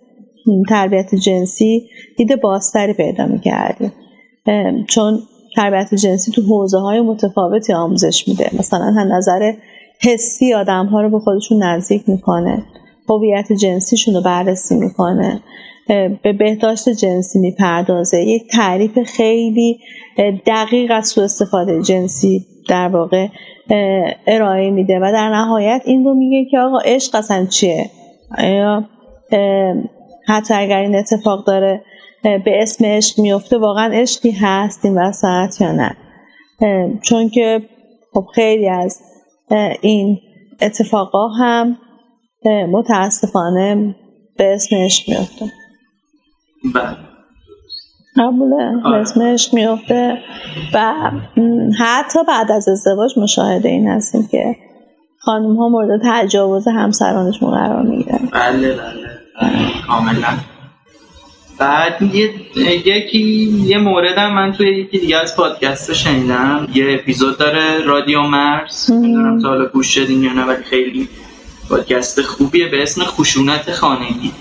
تربیت 0.70 1.16
جنسی 1.16 1.88
دید 2.18 2.42
بازتری 2.42 2.94
پیدا 2.94 3.26
می‌کردیم. 3.26 3.92
چون 4.90 5.20
تربیت 5.56 5.96
جنسی 5.96 6.32
تو 6.32 6.42
حوزه 6.42 6.78
های 6.78 7.02
متفاوتی 7.02 7.74
آموزش 7.74 8.28
میده. 8.28 8.50
مثلا 8.60 8.86
هم 8.86 9.14
نظر 9.14 9.54
حسی 10.02 10.54
آدم 10.54 10.86
ها 10.86 11.02
رو 11.02 11.10
به 11.10 11.20
خودشون 11.20 11.64
نزدیک 11.64 12.10
می‌کنه. 12.10 12.64
هویت 13.10 13.54
جنسیشون 13.54 14.14
رو 14.14 14.22
بررسی 14.22 14.76
می‌کنه. 14.76 15.42
به 16.24 16.34
بهداشت 16.40 16.90
جنسی 16.90 17.40
می‌پردازه. 17.40 18.22
یک 18.22 18.52
تعریف 18.52 19.00
خیلی 19.00 19.80
دقیق 20.46 20.92
از 20.92 21.08
سوء 21.08 21.24
استفاده 21.24 21.82
جنسی 21.82 22.46
در 22.70 22.88
واقع 22.88 23.28
ارائه 24.28 24.72
میده 24.72 25.00
و 25.00 25.12
در 25.14 25.30
نهایت 25.30 25.82
این 25.86 26.06
رو 26.06 26.14
میگه 26.14 26.50
که 26.52 26.60
آقا 26.60 26.78
عشق 26.86 27.16
اصلا 27.16 27.46
چیه؟ 27.46 27.90
حتی 30.28 30.54
اگر 30.54 30.78
این 30.78 30.96
اتفاق 30.96 31.46
داره 31.46 31.82
به 32.24 32.62
اسم 32.62 32.86
عشق 32.86 33.20
میفته 33.20 33.58
واقعا 33.58 33.94
عشقی 33.94 34.32
هست 34.32 34.86
این 34.86 34.98
وسط 34.98 35.62
یا 35.62 35.72
نه. 35.72 35.96
چون 37.02 37.30
که 37.30 37.62
خب 38.14 38.26
خیلی 38.36 38.70
از 38.70 39.02
این 39.82 40.20
اتفاقا 40.62 41.28
هم 41.28 41.78
متاسفانه 42.72 43.96
به 44.38 44.54
اسم 44.54 44.76
عشق 44.76 45.10
میفته 45.10 45.46
بله. 46.76 46.98
قبوله 48.18 48.82
به 48.84 48.90
اسم 48.90 49.22
عشق 49.22 49.54
میفته 49.54 50.18
و 50.74 50.94
حتی 51.80 52.20
بعد 52.28 52.52
از 52.52 52.70
ازدواج 52.70 53.20
مشاهده 53.20 53.70
این 53.70 53.88
هستیم 53.88 54.28
که 54.32 54.56
خانم 55.20 55.56
ها 55.56 55.70
مورد 55.70 56.02
تجاوز 56.06 56.68
همسرانشون 56.68 57.52
قرار 57.52 57.82
می‌گیرن. 57.82 58.30
بله 58.34 58.76
بله. 58.76 58.82
کاملا. 59.88 60.38
بعد 61.58 62.02
یکی 62.86 63.20
یه 63.66 63.78
موردم 63.78 64.34
من 64.34 64.54
توی 64.54 64.68
یکی 64.68 65.00
دیگه 65.00 65.18
از 65.18 65.36
پادکست 65.36 65.94
شنیدم. 65.94 66.68
یه 66.74 66.94
اپیزود 66.94 67.38
داره 67.38 67.84
رادیو 67.86 68.22
مرز. 68.22 68.92
نمی‌دونم 68.92 69.42
تا 69.42 69.48
حالا 69.48 69.66
گوش 69.66 69.88
شدین 69.88 70.24
یا 70.24 70.34
نه 70.34 70.44
ولی 70.44 70.64
خیلی 70.64 71.08
پادکست 71.70 72.22
خوبیه. 72.22 72.68
به 72.68 72.84
اسم 72.84 73.04
خشونت 73.04 73.72
خانگی. 73.72 74.32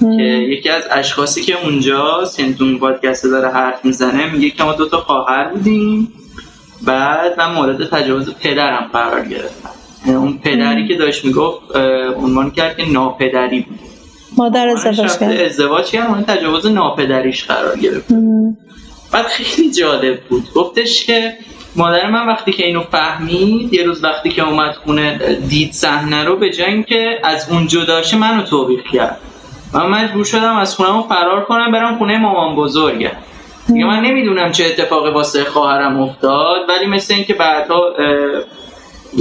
که 0.00 0.22
یکی 0.22 0.68
از 0.68 0.82
اشخاصی 0.90 1.42
که 1.42 1.64
اونجاست 1.64 2.40
یعنی 2.40 2.54
تو 2.54 2.64
اون 2.64 2.78
پادکست 2.78 3.24
داره 3.24 3.48
حرف 3.48 3.84
می‌زنه 3.84 4.32
میگه 4.32 4.50
که 4.50 4.64
ما 4.64 4.72
دوتا 4.72 5.00
خواهر 5.00 5.48
بودیم. 5.48 6.12
بعد 6.82 7.38
من 7.38 7.52
مورد 7.54 7.90
تجاوز 7.90 8.34
پدرم 8.34 8.90
قرار 8.92 9.24
گرفتم. 9.24 9.70
اون 10.06 10.38
پدری 10.38 10.88
که 10.88 10.94
داشت 10.94 11.24
می‌گفت 11.24 11.76
عنوان 12.16 12.50
کرد 12.50 12.76
که 12.76 12.92
ناپدری 12.92 13.60
بود. 13.60 13.78
مادر 14.38 14.68
ازدواج 14.68 15.18
کرد. 15.18 15.40
ازدواج 15.40 15.90
کرد 15.90 16.24
تجاوز 16.26 16.66
ناپدریش 16.66 17.44
قرار 17.44 17.78
گرفت. 17.78 18.12
بعد 19.12 19.26
خیلی 19.26 19.70
جالب 19.70 20.20
بود. 20.20 20.52
گفتش 20.54 21.04
که 21.04 21.32
مادر 21.76 22.10
من 22.10 22.26
وقتی 22.26 22.52
که 22.52 22.66
اینو 22.66 22.80
فهمید 22.80 23.74
یه 23.74 23.82
روز 23.82 24.04
وقتی 24.04 24.28
که 24.28 24.48
اومد 24.48 24.74
خونه 24.74 25.38
دید 25.48 25.72
صحنه 25.72 26.24
رو 26.24 26.36
به 26.36 26.50
جای 26.50 26.82
که 26.82 27.20
از 27.24 27.50
اون 27.50 27.66
جداشه 27.66 28.16
منو 28.16 28.42
توبیخ 28.42 28.80
کرد. 28.92 29.20
من 29.74 29.86
مجبور 29.86 30.24
شدم 30.24 30.56
از 30.56 30.74
خونم 30.74 31.02
فرار 31.02 31.44
کنم 31.44 31.72
برم 31.72 31.98
خونه 31.98 32.18
مامان 32.18 32.56
بزرگم. 32.56 33.10
دیگه 33.66 33.84
من 33.84 34.00
نمی‌دونم 34.00 34.52
چه 34.52 34.64
اتفاقی 34.64 35.10
واسه 35.10 35.44
خواهرم 35.44 36.00
افتاد 36.00 36.60
ولی 36.68 36.86
مثل 36.86 37.14
اینکه 37.14 37.34
بعدها 37.34 37.92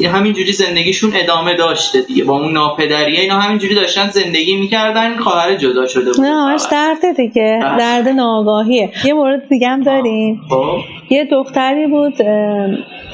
همینجوری 0.02 0.52
زندگیشون 0.52 1.12
ادامه 1.16 1.56
داشته 1.56 2.02
دیگه. 2.02 2.24
با 2.24 2.34
اون 2.34 2.54
ناپدریه 2.54 3.20
اینا 3.20 3.36
همینجوری 3.36 3.76
داشتن 3.76 4.10
زندگی 4.10 4.56
می‌کردن 4.56 5.18
خواهر 5.18 5.56
جدا 5.56 5.88
شده 5.88 6.12
بود. 6.12 6.22
نه 6.22 6.50
همش 6.50 6.62
درده 6.72 7.14
دیگه. 7.14 7.60
بله. 7.62 7.78
درد 7.78 8.08
ناآگاهیه 8.08 8.92
یه 9.06 9.14
مورد 9.14 9.50
دیگه 9.50 9.68
هم 9.68 9.84
داریم. 9.84 10.42
خب. 10.50 10.78
یه 11.10 11.28
دختری 11.32 11.88
بود 11.88 12.22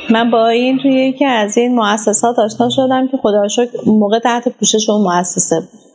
من 0.09 0.31
با 0.31 0.47
این 0.47 0.77
توی 0.77 0.91
یکی 0.91 1.25
از 1.25 1.57
این 1.57 1.75
مؤسسات 1.75 2.39
آشنا 2.39 2.69
شدم 2.69 3.07
که 3.07 3.17
خدا 3.17 3.47
موقع 3.85 4.19
تحت 4.19 4.49
پوشش 4.59 4.89
اون 4.89 5.01
مؤسسه 5.01 5.59
بود. 5.59 5.88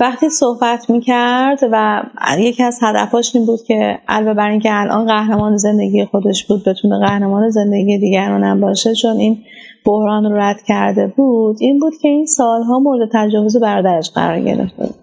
وقتی 0.00 0.28
صحبت 0.28 0.90
می‌کرد 0.90 1.58
و 1.72 2.02
یکی 2.38 2.62
از 2.62 2.78
هدفاش 2.82 3.36
این 3.36 3.46
بود 3.46 3.62
که 3.62 3.98
علاوه 4.08 4.34
بر 4.34 4.50
اینکه 4.50 4.68
الان 4.72 5.06
قهرمان 5.06 5.56
زندگی 5.56 6.04
خودش 6.04 6.44
بود 6.46 6.64
بتونه 6.64 6.98
قهرمان 6.98 7.50
زندگی 7.50 7.98
دیگران 7.98 8.44
هم 8.44 8.60
باشه 8.60 8.94
چون 8.94 9.16
این 9.16 9.38
بحران 9.86 10.24
رو 10.24 10.36
رد 10.36 10.62
کرده 10.62 11.06
بود 11.06 11.56
این 11.60 11.78
بود 11.78 11.92
که 12.02 12.08
این 12.08 12.26
سالها 12.26 12.78
مورد 12.78 13.08
تجاوز 13.12 13.56
برادرش 13.56 14.10
قرار 14.10 14.40
گرفته 14.40 14.86
بود. 14.86 14.94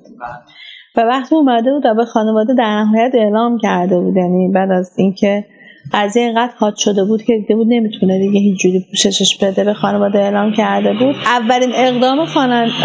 و 0.95 1.01
وقتی 1.01 1.35
اومده 1.35 1.73
بود 1.73 1.85
و 1.85 1.95
به 1.95 2.05
خانواده 2.05 2.53
در 2.53 2.83
نهایت 2.83 3.11
اعلام 3.15 3.57
کرده 3.57 3.99
بود 3.99 4.17
یعنی 4.17 4.47
بعد 4.47 4.71
از 4.71 4.93
اینکه 4.97 5.45
قضیه 5.93 6.23
اینقدر 6.23 6.53
حاد 6.57 6.75
شده 6.75 7.03
بود 7.03 7.23
که 7.23 7.37
دیده 7.37 7.55
بود 7.55 7.67
نمی‌تونه 7.69 8.19
دیگه 8.19 8.39
هیچ 8.39 8.59
جوری 8.59 8.85
پوششش 8.89 9.37
بده. 9.37 9.63
به 9.63 9.73
خانواده 9.73 10.19
اعلام 10.19 10.53
کرده 10.53 10.93
بود. 10.93 11.15
اولین 11.25 11.71
اقدام 11.75 12.25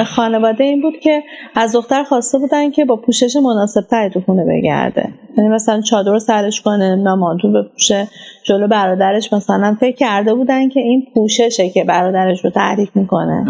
خانواده 0.05 0.65
این 0.65 0.83
بود 0.83 0.95
که 1.03 1.23
از 1.55 1.73
دختر 1.73 2.05
خواسته 2.05 2.39
بودن 2.39 2.71
که 2.71 2.85
با 2.85 2.97
پوشش 2.97 3.37
مناسب 3.37 3.81
تری 3.81 4.11
تو 4.11 4.21
خونه 4.21 4.45
بگرده. 4.45 5.09
یعنی 5.39 5.51
مثلا 5.51 5.81
چادر 5.81 6.19
سرش 6.19 6.61
کنه 6.61 6.97
نمانتون 6.97 7.53
بپوشه. 7.53 8.09
جلو 8.47 8.69
برادرش 8.69 9.33
مثلا 9.33 9.77
فکر 9.81 9.97
کرده 9.97 10.35
بودن 10.35 10.69
که 10.69 10.81
این 10.81 11.07
پوششه 11.15 11.69
که 11.69 11.85
برادرش 11.85 12.45
رو 12.45 12.51
تحریک 12.51 12.91
می‌کنه. 12.95 13.45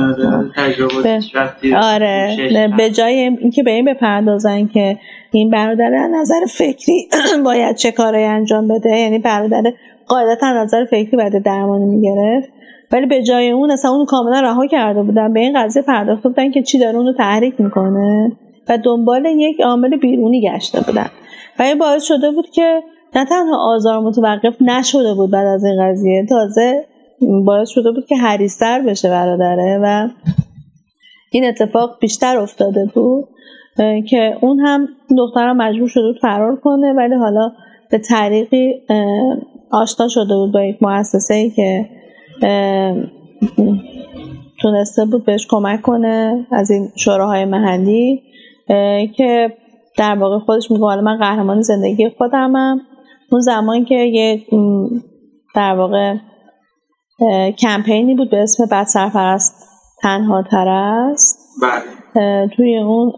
آره 1.82 2.37
به 2.76 2.90
جای 2.90 3.14
اینکه 3.14 3.62
به 3.62 3.70
این 3.70 3.85
بپردازن 3.85 4.66
که 4.66 4.98
این 5.32 5.50
برادر 5.50 5.90
نظر 5.90 6.40
فکری 6.50 7.09
باید 7.44 7.76
چه 7.76 7.92
کاری 7.92 8.24
انجام 8.24 8.68
بده 8.68 8.98
یعنی 8.98 9.18
برادر 9.18 9.62
قاعدتا 10.06 10.52
نظر 10.52 10.85
فکری 10.85 11.16
باید 11.16 11.42
درمانی 11.42 11.85
می‌گرفت. 11.85 12.48
ولی 12.92 13.06
به 13.06 13.22
جای 13.22 13.50
اون 13.50 13.70
اصلا 13.70 13.90
اون 13.90 14.06
کاملا 14.06 14.40
رها 14.40 14.66
کرده 14.66 15.02
بودن 15.02 15.32
به 15.32 15.40
این 15.40 15.64
قضیه 15.64 15.82
پرداخته 15.82 16.28
بودن 16.28 16.50
که 16.50 16.62
چی 16.62 16.78
داره 16.78 16.96
اونو 16.96 17.12
تحریک 17.12 17.61
می‌کنه 17.61 18.32
و 18.68 18.78
دنبال 18.78 19.26
یک 19.26 19.61
عامل 19.61 19.96
بیرونی 19.96 20.48
گشته 20.48 20.80
بودن. 20.80 21.06
و 21.59 21.62
این 21.62 21.78
باعث 21.78 22.02
شده 22.02 22.30
بود 22.30 22.50
که 22.50 22.82
نه 23.14 23.25
تنها 23.25 23.75
آزار 23.75 24.01
متوقف 24.01 24.62
نشده 24.62 25.14
بود 25.14 25.31
بعد 25.31 25.47
از 25.47 25.64
این 25.64 25.83
قضیه 25.83 26.27
تازه 26.29 26.85
باعث 27.45 27.69
شده 27.69 27.92
بود 27.92 28.07
که 28.07 28.16
حریستر 28.16 28.83
بشه 28.83 29.11
برادره 29.11 29.79
و 29.83 30.09
این 31.31 31.45
اتفاق 31.45 31.99
بیشتر 32.01 32.37
افتاده 32.37 32.90
بود 32.95 33.29
که 34.09 34.38
اون 34.40 34.61
هم 34.61 34.88
دخترم 35.19 35.57
مجبور 35.57 35.88
شده 35.88 36.03
بود 36.03 36.19
فرار 36.23 36.57
کنه 36.57 36.92
ولی 36.92 37.14
حالا 37.14 37.53
به 37.90 37.99
طریقی 37.99 38.75
آشنا 39.71 40.09
شده 40.09 40.35
بود 40.35 40.53
با 40.53 40.62
یک 40.62 40.83
مؤسسه 40.83 41.35
ای 41.35 41.51
که 41.51 41.88
تونسته 44.62 45.05
بود 45.05 45.25
بهش 45.25 45.47
کمک 45.51 45.83
کنه 45.83 46.47
از 46.51 46.71
این 46.71 46.88
شوراهای 46.97 47.45
محلی 47.45 48.23
که 49.16 49.53
در 49.97 50.14
واقع 50.14 50.38
خودش 50.38 50.71
میگه 50.71 50.83
حالا 50.83 51.01
من 51.01 51.19
قهرمان 51.19 51.61
زندگی 51.61 52.11
خودمم. 52.19 52.81
اون 53.37 53.40
زمان 53.40 53.85
که 53.85 53.94
یه 53.94 54.42
در 55.55 55.75
واقع 55.75 56.16
کمپینی 57.59 58.14
بود 58.14 58.31
به 58.31 58.42
اسم 58.42 58.66
بد 58.72 58.85
سرپرست 58.85 59.55
تنها 60.03 60.42
تر 60.42 60.68
است. 60.68 61.38
بله. 61.62 62.49
توی 62.49 62.79
اون 62.79 63.12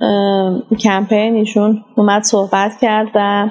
کمپین 0.81 1.35
ایشون 1.35 1.85
اومد 1.97 2.23
صحبت 2.23 2.73
کرد 2.81 3.09
و 3.15 3.49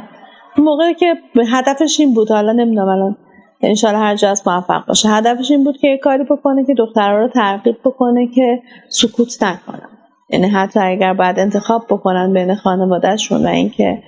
موقعی 0.57 0.93
که 0.93 1.15
هدفش 1.51 1.99
این 1.99 2.13
بود 2.13 2.31
حالا 2.31 2.51
نمی‌دونم 2.51 2.87
الان 2.87 3.17
انشالله 3.61 3.99
هر 3.99 4.15
جا 4.15 4.29
از 4.29 4.47
موفق 4.47 4.85
باشه. 4.85 5.09
هدفش 5.09 5.51
این 5.51 5.63
بود 5.63 5.77
که 5.77 5.87
یه 5.87 5.97
کاری 5.97 6.23
بکنه 6.23 6.65
که 6.65 6.73
دخترها 6.73 7.17
رو 7.17 7.27
ترغیب 7.27 7.75
بکنه 7.85 8.27
که 8.27 8.61
سکوت 8.89 9.43
نکنن. 9.43 9.89
یعنی 10.29 10.47
حتی 10.47 10.79
اگر 10.79 11.13
باید 11.13 11.39
انتخاب 11.39 11.85
بکنن 11.89 12.33
بین 12.33 12.55
خانوادهشون 12.55 13.45
و 13.45 13.47
اینکه 13.49 14.03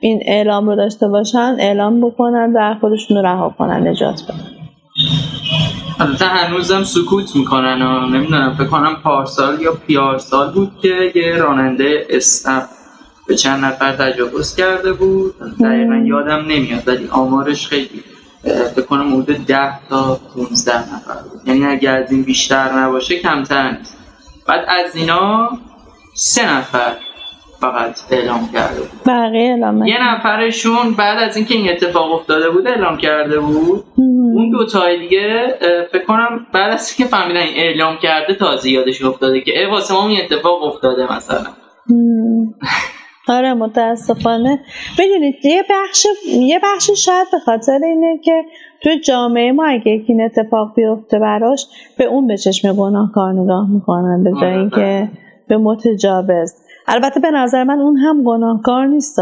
این 0.00 0.22
اعلام 0.26 0.68
رو 0.68 0.76
داشته 0.76 1.08
باشن 1.08 1.56
اعلام 1.58 2.00
بکنن 2.00 2.52
و 2.56 2.74
خودشون 2.80 3.16
رو 3.16 3.22
رها 3.22 3.54
کنن 3.58 3.88
نجات 3.88 4.22
بدن. 4.24 4.46
البته 6.00 6.24
هنوزم 6.24 6.82
سکوت 6.82 7.36
می‌کنن 7.36 7.82
و 7.82 8.06
نمی‌دونم 8.06 8.54
فکر 8.54 8.66
کنم 8.66 8.96
پارسال 9.04 9.60
یا 9.60 9.72
پیارسال 9.86 10.52
بود 10.52 10.72
که 10.82 11.12
یه 11.14 11.36
راننده 11.36 12.06
استف 12.10 12.64
به 13.28 13.36
چند 13.36 13.64
نفر 13.64 13.92
تجاوز 13.92 14.56
کرده 14.56 14.92
بود. 14.92 15.34
دقیقا 15.60 15.94
یادم 15.94 16.44
نمیاد 16.48 16.88
ولی 16.88 17.08
آمارش 17.08 17.66
خیلی 17.66 18.02
فکر 18.74 18.86
کنم 18.86 19.14
حدود 19.14 19.46
10 19.46 19.88
تا 19.88 20.20
15 20.34 20.78
نفر 20.78 21.22
بود. 21.30 21.48
یعنی 21.48 21.66
اگر 21.66 22.02
از 22.02 22.12
این 22.12 22.22
بیشتر 22.22 22.72
نباشه 22.72 23.18
کمتر 23.18 23.70
نیست. 23.70 23.98
بعد 24.46 24.64
از 24.68 24.96
اینا 24.96 25.50
سه 26.14 26.56
نفر. 26.56 26.92
فقط 27.62 27.98
اعلام 28.10 28.48
کرده 28.52 28.80
بود. 28.80 28.90
بقیه 29.06 29.50
اعلام 29.50 29.86
یه 29.86 30.14
نفرشون 30.14 30.94
بعد 30.98 31.18
از 31.18 31.36
اینکه 31.36 31.54
این 31.54 31.70
اتفاق 31.70 32.12
افتاده 32.12 32.50
بود 32.50 32.66
اعلام 32.66 32.96
کرده 32.96 33.40
بود. 33.40 33.84
اون 34.34 34.50
دو 34.50 34.66
تای 34.66 34.98
دیگه 34.98 35.54
فکر 35.92 36.04
کنم 36.04 36.46
بعد 36.54 36.72
از 36.72 36.94
اینکه 36.98 37.16
فهمیدن 37.16 37.40
این 37.40 37.56
اعلام 37.56 37.96
کرده 38.02 38.34
تازه 38.34 38.70
یادش 38.70 39.04
افتاده 39.04 39.40
که 39.40 39.58
ای 39.58 39.66
واسه 39.66 39.94
ما 39.94 40.08
این 40.08 40.20
اتفاق 40.24 40.62
افتاده 40.62 41.16
مثلا. 41.16 41.46
آره 43.28 43.54
متاسفانه. 43.54 44.60
ببینید 44.98 45.34
یه 45.44 45.64
بخش 45.70 46.06
یه 46.26 46.60
بخش 46.62 46.90
شاید 46.90 47.26
به 47.32 47.38
خاطر 47.38 47.78
اینه 47.84 48.20
که 48.24 48.44
تو 48.82 48.90
جامعه 49.04 49.52
ما 49.52 49.66
اگه 49.66 50.04
این 50.06 50.22
اتفاق 50.22 50.74
بیفته 50.76 51.18
براش 51.18 51.66
به 51.98 52.04
اون 52.04 52.26
به 52.26 52.36
چشم 52.36 52.72
گناهکار 52.72 53.32
نگاه 53.32 53.70
می‌کنن 53.70 54.24
به 54.24 54.30
جای 54.40 54.50
آره، 54.50 54.58
اینکه 54.58 54.76
بله. 54.76 55.08
به 55.48 55.56
متجاوز. 55.56 56.61
البته 56.86 57.20
به 57.20 57.30
نظر 57.30 57.64
من 57.64 57.78
اون 57.78 57.96
هم 57.96 58.24
گناهکار 58.24 58.86
نیست 58.86 59.20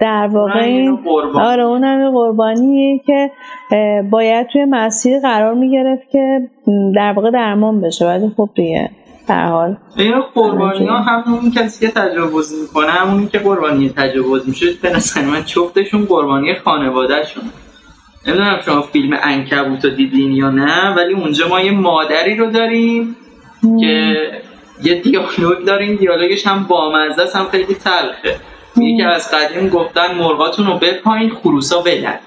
در 0.00 0.26
واقع 0.32 0.88
آره 1.34 1.62
اون 1.62 1.84
هم 1.84 2.10
قربانیه 2.10 3.00
که 3.06 3.30
باید 4.10 4.46
توی 4.52 4.64
مسیر 4.64 5.20
قرار 5.20 5.54
می‌گرفت 5.54 6.10
که 6.12 6.48
در 6.96 7.12
واقع 7.12 7.30
درمان 7.30 7.80
بشه. 7.80 8.06
ولی 8.06 8.32
خب 8.36 8.48
دیگه 8.54 8.90
در 9.28 9.46
حال. 9.46 9.76
این 9.96 10.14
قربانی 10.34 10.86
ها 10.86 10.96
همون 10.98 11.50
کسی 11.50 11.86
که 11.86 11.92
تجاوز 11.92 12.62
می‌کنه 12.62 12.90
همونی 12.90 13.26
که 13.26 13.38
قربانی 13.38 13.88
تجاوز 13.88 14.48
میشه 14.48 14.66
به 14.82 14.90
نظر 14.96 15.22
من 15.22 15.42
چفتشون 15.42 16.04
قربانی 16.04 16.54
خانوادهشون. 16.54 17.42
نمی‌دونم 18.26 18.58
شما 18.64 18.80
فیلم 18.80 19.16
انکبوت 19.22 19.84
رو 19.84 19.90
دیدین 19.90 20.32
یا 20.32 20.50
نه 20.50 20.94
ولی 20.96 21.14
اونجا 21.14 21.48
ما 21.48 21.60
یه 21.60 21.72
مادری 21.72 22.36
رو 22.36 22.50
داریم 22.50 23.16
که 23.80 24.16
یه 24.82 24.94
دیالوگ 24.94 25.64
داریم 25.64 25.96
دیالوگش 25.96 26.46
هم 26.46 26.64
بامزه 26.64 27.38
هم 27.38 27.48
خیلی 27.48 27.74
تلخه. 27.74 28.40
میگه 28.76 29.04
که 29.04 29.08
از 29.08 29.30
قدیم 29.30 29.68
گفتن 29.68 30.14
مرغاتون 30.14 30.66
رو 30.66 30.78
بپایین 30.78 31.30
خروسا 31.30 31.80
بلن 31.80 32.18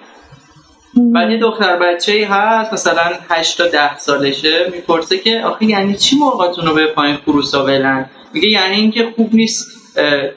بعد 1.14 1.32
یه 1.32 1.38
دختر 1.38 1.76
بچه 1.76 2.12
ای 2.12 2.24
هست 2.24 2.74
مثلا 2.74 3.12
8 3.30 3.58
تا 3.58 3.68
10 3.68 3.98
سالشه 3.98 4.70
می‌پرسه 4.72 5.18
که 5.18 5.42
آخه 5.46 5.66
یعنی 5.66 5.96
چی 5.96 6.20
مرغاتون 6.20 6.66
رو 6.66 6.76
بپایین 6.76 7.18
خروسا 7.26 7.64
بلن 7.64 8.10
میگه 8.34 8.48
یعنی 8.48 8.76
اینکه 8.76 9.14
خوب 9.16 9.36
نیست 9.36 9.68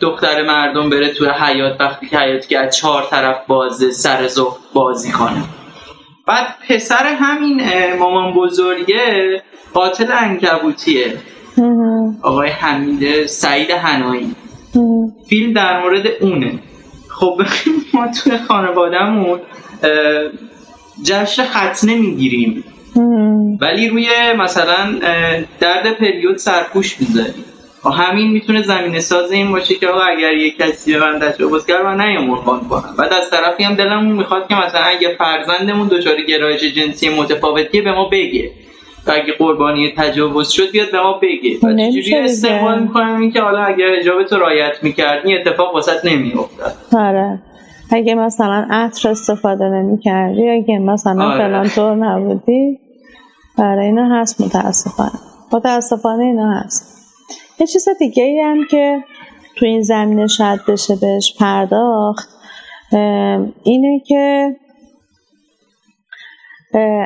دختر 0.00 0.42
مردم 0.42 0.90
بره 0.90 1.08
توی 1.08 1.28
حیات 1.28 1.80
وقتی 1.80 2.06
که 2.06 2.18
حیات 2.18 2.48
که 2.48 2.58
از 2.58 2.76
چهار 2.76 3.02
طرف 3.10 3.46
بازه 3.46 3.90
سر 3.90 4.26
زخ 4.26 4.58
بازی 4.72 5.12
کنه. 5.12 5.44
بعد 6.26 6.54
پسر 6.68 7.06
همین 7.20 7.62
مامان 7.98 8.34
بزرگه 8.34 9.42
قاتل 9.74 10.12
انکبوتیه. 10.12 11.16
آقای 12.22 12.48
حمید 12.48 13.26
سعید 13.26 13.70
هنایی 13.70 14.34
فیلم 15.28 15.52
در 15.52 15.82
مورد 15.82 16.06
اونه. 16.20 16.58
خب 17.08 17.40
ما 17.94 18.06
توی 18.08 18.38
خانوادهمون 18.38 19.40
جشن 21.04 21.44
ختنه 21.44 21.96
می‌گیریم. 21.96 22.64
ولی 23.60 23.88
روی 23.88 24.08
مثلا 24.38 24.98
درد 25.60 25.92
پریود 25.92 26.36
سرپوش 26.36 27.00
می‌ذاریم. 27.00 27.44
و 27.84 27.88
همین 27.88 28.30
می‌تونه 28.30 28.62
زمین 28.62 29.00
ساز 29.00 29.32
این 29.32 29.52
باشه 29.52 29.74
که 29.74 29.88
آقا 29.88 30.00
اگر 30.00 30.32
یک 30.32 30.56
کسی 30.56 30.92
به 30.92 31.00
من 31.00 31.18
تجاوز 31.18 31.66
کرد 31.66 31.84
و 31.84 31.94
نیام 31.94 32.30
عنوان 32.30 32.60
کنم. 32.60 32.94
بعد 32.98 33.12
از 33.12 33.30
طرفی 33.30 33.64
هم 33.64 33.74
دلمون 33.74 34.16
می‌خواد 34.16 34.48
که 34.48 34.54
مثلا 34.54 34.80
اگه 34.80 35.16
فرزندمون 35.18 35.88
دچار 35.88 36.20
گرایش 36.20 36.64
جنسی 36.64 37.08
متفاوتی 37.08 37.80
به 37.80 37.92
ما 37.92 38.08
بگه. 38.08 38.50
اگه 39.12 39.32
قربانی 39.38 39.92
تجاوز 39.96 40.48
شد 40.50 40.70
بیاد 40.70 40.90
به 40.90 41.00
ما 41.00 41.12
بگه. 41.22 41.58
و 41.62 41.90
چجوری 41.90 42.14
استقبال 42.14 42.82
می‌کنم 42.82 43.20
این 43.20 43.32
که 43.32 43.40
حالا 43.40 43.58
اگر 43.58 43.86
حجاب 44.00 44.22
تو 44.24 44.36
رایت 44.36 44.72
می‌کردی 44.82 45.34
اتفاق 45.36 45.74
واسط 45.74 46.04
نمیافتاد. 46.04 46.72
آره. 46.92 47.42
اگه 47.90 48.14
مثلا 48.14 48.66
عطر 48.70 49.08
استفاده 49.08 49.64
نمی 49.64 49.98
کردی 49.98 50.50
اگه 50.50 50.78
مثلا 50.78 51.24
آره. 51.24 51.38
فلان 51.38 51.68
طور 51.68 51.94
نبودی 51.94 52.78
برای 53.58 53.86
اینا 53.86 54.20
هست 54.20 54.40
متاسفانه. 54.40 55.10
متاسفانه 55.52 56.24
اینا 56.24 56.52
هست. 56.52 56.98
یه 57.60 57.66
چیز 57.66 57.88
دیگه 57.98 58.24
ای 58.24 58.40
هم 58.40 58.66
که 58.70 59.04
تو 59.56 59.66
این 59.66 59.82
زمینه 59.82 60.26
شاید 60.26 60.60
بشه 60.68 60.96
بهش 60.96 61.36
پرداخت 61.40 62.28
اینه 63.62 64.02
که 64.06 64.56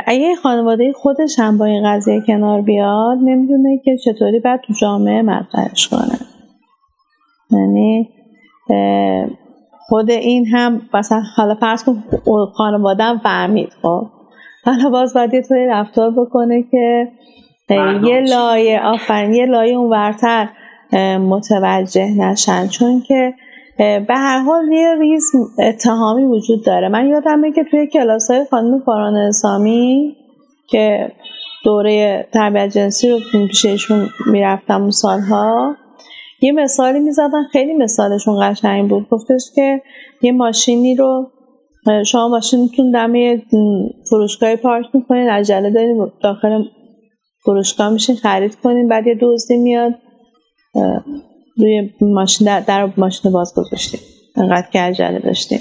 اگه 0.06 0.34
خانواده 0.42 0.92
خودش 0.92 1.38
هم 1.38 1.58
با 1.58 1.64
این 1.64 1.84
قضیه 1.86 2.20
کنار 2.26 2.60
بیاد 2.60 3.18
نمی‌دونه 3.18 3.80
که 3.84 3.96
چطوری 4.04 4.40
باید 4.40 4.60
تو 4.60 4.72
جامعه 4.80 5.22
مطرحش 5.22 5.88
کنه. 5.88 6.18
یعنی 7.50 8.08
خود 9.88 10.10
این 10.10 10.46
هم 10.46 10.80
مثلا 10.94 11.22
حالا 11.36 11.54
فرض 11.54 11.84
کن 11.84 12.04
خانواده 12.54 13.18
فهمید 13.18 13.72
خب. 13.82 14.06
حالا 14.64 14.90
باز 14.90 15.14
باید 15.14 15.34
یه 15.34 15.42
طوری 15.42 15.66
رفتار 15.66 16.10
بکنه 16.10 16.62
که 16.70 17.08
یه 18.04 18.20
لایه 18.20 18.80
آفرین 18.80 19.34
یه 19.34 19.46
لایه 19.46 19.76
اونورتر 19.76 20.48
متوجه 21.18 22.10
نشن. 22.18 22.66
چون 22.66 23.00
که 23.00 23.34
به 23.78 24.14
هر 24.14 24.38
حال 24.38 24.72
یه 24.72 24.94
ریز 25.00 25.30
اتهامی 25.58 26.24
وجود 26.24 26.64
داره. 26.64 26.88
من 26.88 27.08
یادمه 27.08 27.52
که 27.52 27.64
توی 27.64 27.86
کلاس 27.86 28.30
های 28.30 28.44
خانم 28.50 28.80
فاران 28.80 29.16
اسامی 29.16 30.16
که 30.68 31.12
دوره 31.64 32.26
تربیت 32.32 32.68
جنسی 32.68 33.10
رو 33.10 33.18
پیششون 33.32 34.08
می‌رفتم 34.26 34.80
اون 34.80 34.90
سالها 34.90 35.76
یه 36.40 36.52
مثالی 36.52 37.00
می‌زدن 37.00 37.44
خیلی 37.52 37.74
مثالشون 37.74 38.50
قشنگ 38.50 38.90
بود. 38.90 39.08
گفتش 39.10 39.50
که 39.54 39.80
یه 40.22 40.32
ماشینی 40.32 40.94
رو 40.94 41.30
شما 42.06 42.28
ماشینتون 42.28 42.90
دم 42.90 43.36
فروشگاه 44.10 44.56
پارک 44.56 44.86
می‌کنین 44.94 45.28
عجله 45.28 45.70
دارین 45.70 46.10
داخل 46.22 46.64
فروشگاه 47.44 47.90
میشین 47.90 48.16
خرید 48.16 48.54
کنین 48.54 48.88
بعد 48.88 49.06
یه 49.06 49.18
دزدی 49.20 49.56
میاد. 49.56 49.94
روی 51.56 51.90
ماشین 52.00 52.46
در, 52.46 52.60
در 52.60 52.92
ماشین 52.96 53.32
باز 53.32 53.54
گذاشتیم. 53.56 54.00
انقدر 54.36 54.66
که 54.72 54.80
عجله 54.80 55.18
داشتیم. 55.18 55.60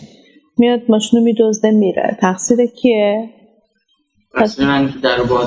میاد 0.58 0.82
ماشین 0.90 1.20
رو 1.20 1.26
میدزده 1.26 1.72
میره. 1.72 2.18
تقصیر 2.22 2.66
کیه؟ 2.66 3.30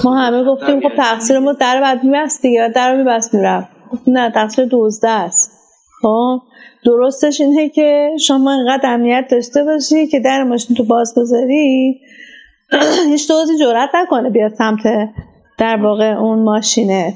ما 0.05 0.17
همه 0.17 0.45
گفتیم 0.45 0.81
خب 0.81 0.97
تقصیر 0.97 1.39
ما 1.39 1.53
در 1.53 1.81
بعد 1.81 2.05
میبست 2.05 2.43
دیگه. 2.43 2.73
در 2.75 2.93
رو 2.93 2.99
میبست 2.99 3.35
می‌رفت. 3.35 3.69
نه 4.07 4.31
تقصیر 4.31 4.65
دوزده 4.65 5.09
است. 5.09 5.51
خب 6.03 6.41
درستش 6.85 7.41
اینه 7.41 7.69
که 7.69 8.11
شما 8.27 8.53
انقدر 8.53 8.95
امنیت 8.95 9.27
داشته 9.31 9.65
باشی 9.65 10.07
که 10.07 10.21
در 10.21 10.43
ماشین 10.43 10.77
تو 10.77 10.85
باز 10.85 11.15
بذاری 11.17 12.01
هیچ 13.11 13.29
دوزی 13.29 13.59
جرات 13.59 13.91
نکنه 13.95 14.31
بیاد 14.31 14.55
سمت 14.55 14.81
در 15.59 15.77
واقع 15.77 16.11
اون 16.11 16.39
ماشینت. 16.39 17.15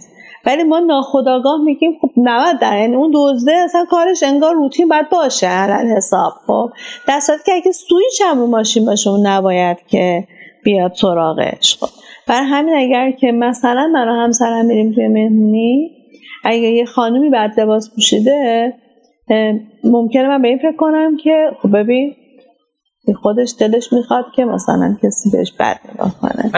ولی 0.49 0.63
ما 0.63 0.79
ناخداگاه 0.79 1.61
میگیم 1.65 1.99
خب 2.01 2.11
90 2.17 2.59
در 2.61 2.79
یعنی 2.81 2.97
اون 2.97 3.13
دزده 3.15 3.53
اصلا 3.53 3.85
کارش 3.91 4.23
انگار 4.23 4.55
روتین 4.55 4.89
باید 4.89 5.09
باشه 5.09 5.47
علل 5.47 5.97
حساب 5.97 6.33
خب. 6.47 6.71
در 7.07 7.21
که 7.47 7.53
اگه 7.55 7.73
سویچ 7.73 8.23
هم 8.25 8.39
ماشین 8.39 8.87
باشه 8.87 9.11
اون 9.11 9.27
نباید 9.27 9.79
که 9.87 10.25
بیاد 10.65 10.93
سراغش 10.95 11.79
خب. 11.81 11.89
برای 12.29 12.47
همین 12.47 12.75
اگر 12.75 13.11
که 13.11 13.33
مثلا 13.33 13.91
من 13.93 14.09
و 14.09 14.13
همسرم 14.13 14.67
میریم 14.67 14.93
توی 14.93 15.09
مهمونی 15.09 15.91
اگه 16.45 16.69
یه 16.69 16.85
خانومی 16.85 17.31
بعد 17.31 17.61
لباس 17.61 17.95
پوشیده 17.95 18.73
ممکنه 19.85 20.29
من 20.29 20.43
به 20.43 20.49
این 20.49 20.59
فکر 20.59 20.77
کنم 20.77 21.17
که 21.17 21.51
خب 21.63 21.77
ببین 21.77 22.15
خودش 23.15 23.55
دلش 23.61 23.93
می‌خواد 23.93 24.25
که 24.37 24.45
مثلا 24.45 24.97
کسی 25.03 25.31
بهش 25.31 25.53
بد 25.61 25.81
نگاه 25.95 26.15
کنه. 26.21 26.51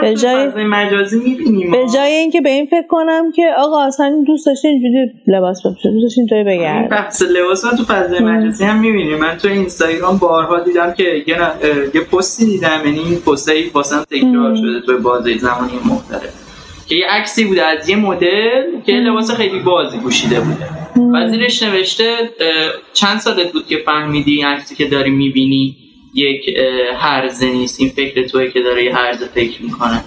به 0.00 0.14
جای 0.14 0.64
مجازی 0.64 1.18
می‌بینیم 1.18 1.70
به 1.70 1.86
جای 1.94 2.12
اینکه 2.12 2.40
به 2.40 2.50
این 2.50 2.66
فکر 2.66 2.86
کنم 2.88 3.32
که 3.32 3.50
آقا 3.58 3.82
اصلا 3.82 4.24
دوست 4.26 4.46
داشتی 4.46 4.68
اینجوری 4.68 5.12
لباس 5.26 5.66
بپوشه 5.66 5.90
دوست 5.90 6.02
داشتی 6.02 6.20
اینطوری 6.20 6.44
بگرد. 6.44 6.88
بحث 6.88 7.22
لباس 7.22 7.64
من 7.64 7.76
تو 7.76 7.84
فضای 7.84 8.20
مجازی 8.20 8.64
هم 8.64 8.78
می‌بینیم 8.78 9.18
من 9.18 9.36
تو 9.36 9.48
اینستاگرام 9.48 10.16
بارها 10.16 10.60
دیدم 10.60 10.92
که 10.92 11.24
یه, 11.26 11.36
یه 11.94 12.00
پستی 12.00 12.44
دیدم 12.44 12.80
یعنی 12.84 12.98
این 12.98 13.16
پستی 13.16 13.70
واسم 13.74 14.04
تکرار 14.10 14.56
شده 14.56 14.80
تو 14.86 14.98
بازه 14.98 15.38
زمانی 15.38 15.72
مختلف 15.84 16.32
که 16.86 16.94
یه 16.96 17.06
عکسی 17.10 17.44
بوده 17.44 17.62
از 17.62 17.88
یه 17.88 17.96
مدل 17.96 18.80
که 18.86 18.92
لباس 18.92 19.30
خیلی 19.30 19.58
بازی 19.58 19.98
پوشیده 19.98 20.40
بوده. 20.40 20.66
و 21.14 21.28
زیرش 21.28 21.62
نوشته 21.62 22.14
چند 22.92 23.18
سالت 23.18 23.52
بود 23.52 23.66
که 23.66 23.76
فهمیدی 23.86 24.34
این 24.34 24.46
عکسی 24.46 24.74
که 24.74 24.84
داری 24.84 25.10
می‌بینی؟ 25.10 25.76
یک 26.14 26.56
هرزه 26.96 27.50
نیست. 27.50 27.80
این 27.80 27.88
فکر 27.88 28.26
توی 28.26 28.50
که 28.50 28.60
داره 28.60 28.84
یه 28.84 28.96
هرزه 28.96 29.26
فکر 29.26 29.62
می‌کنه. 29.62 30.04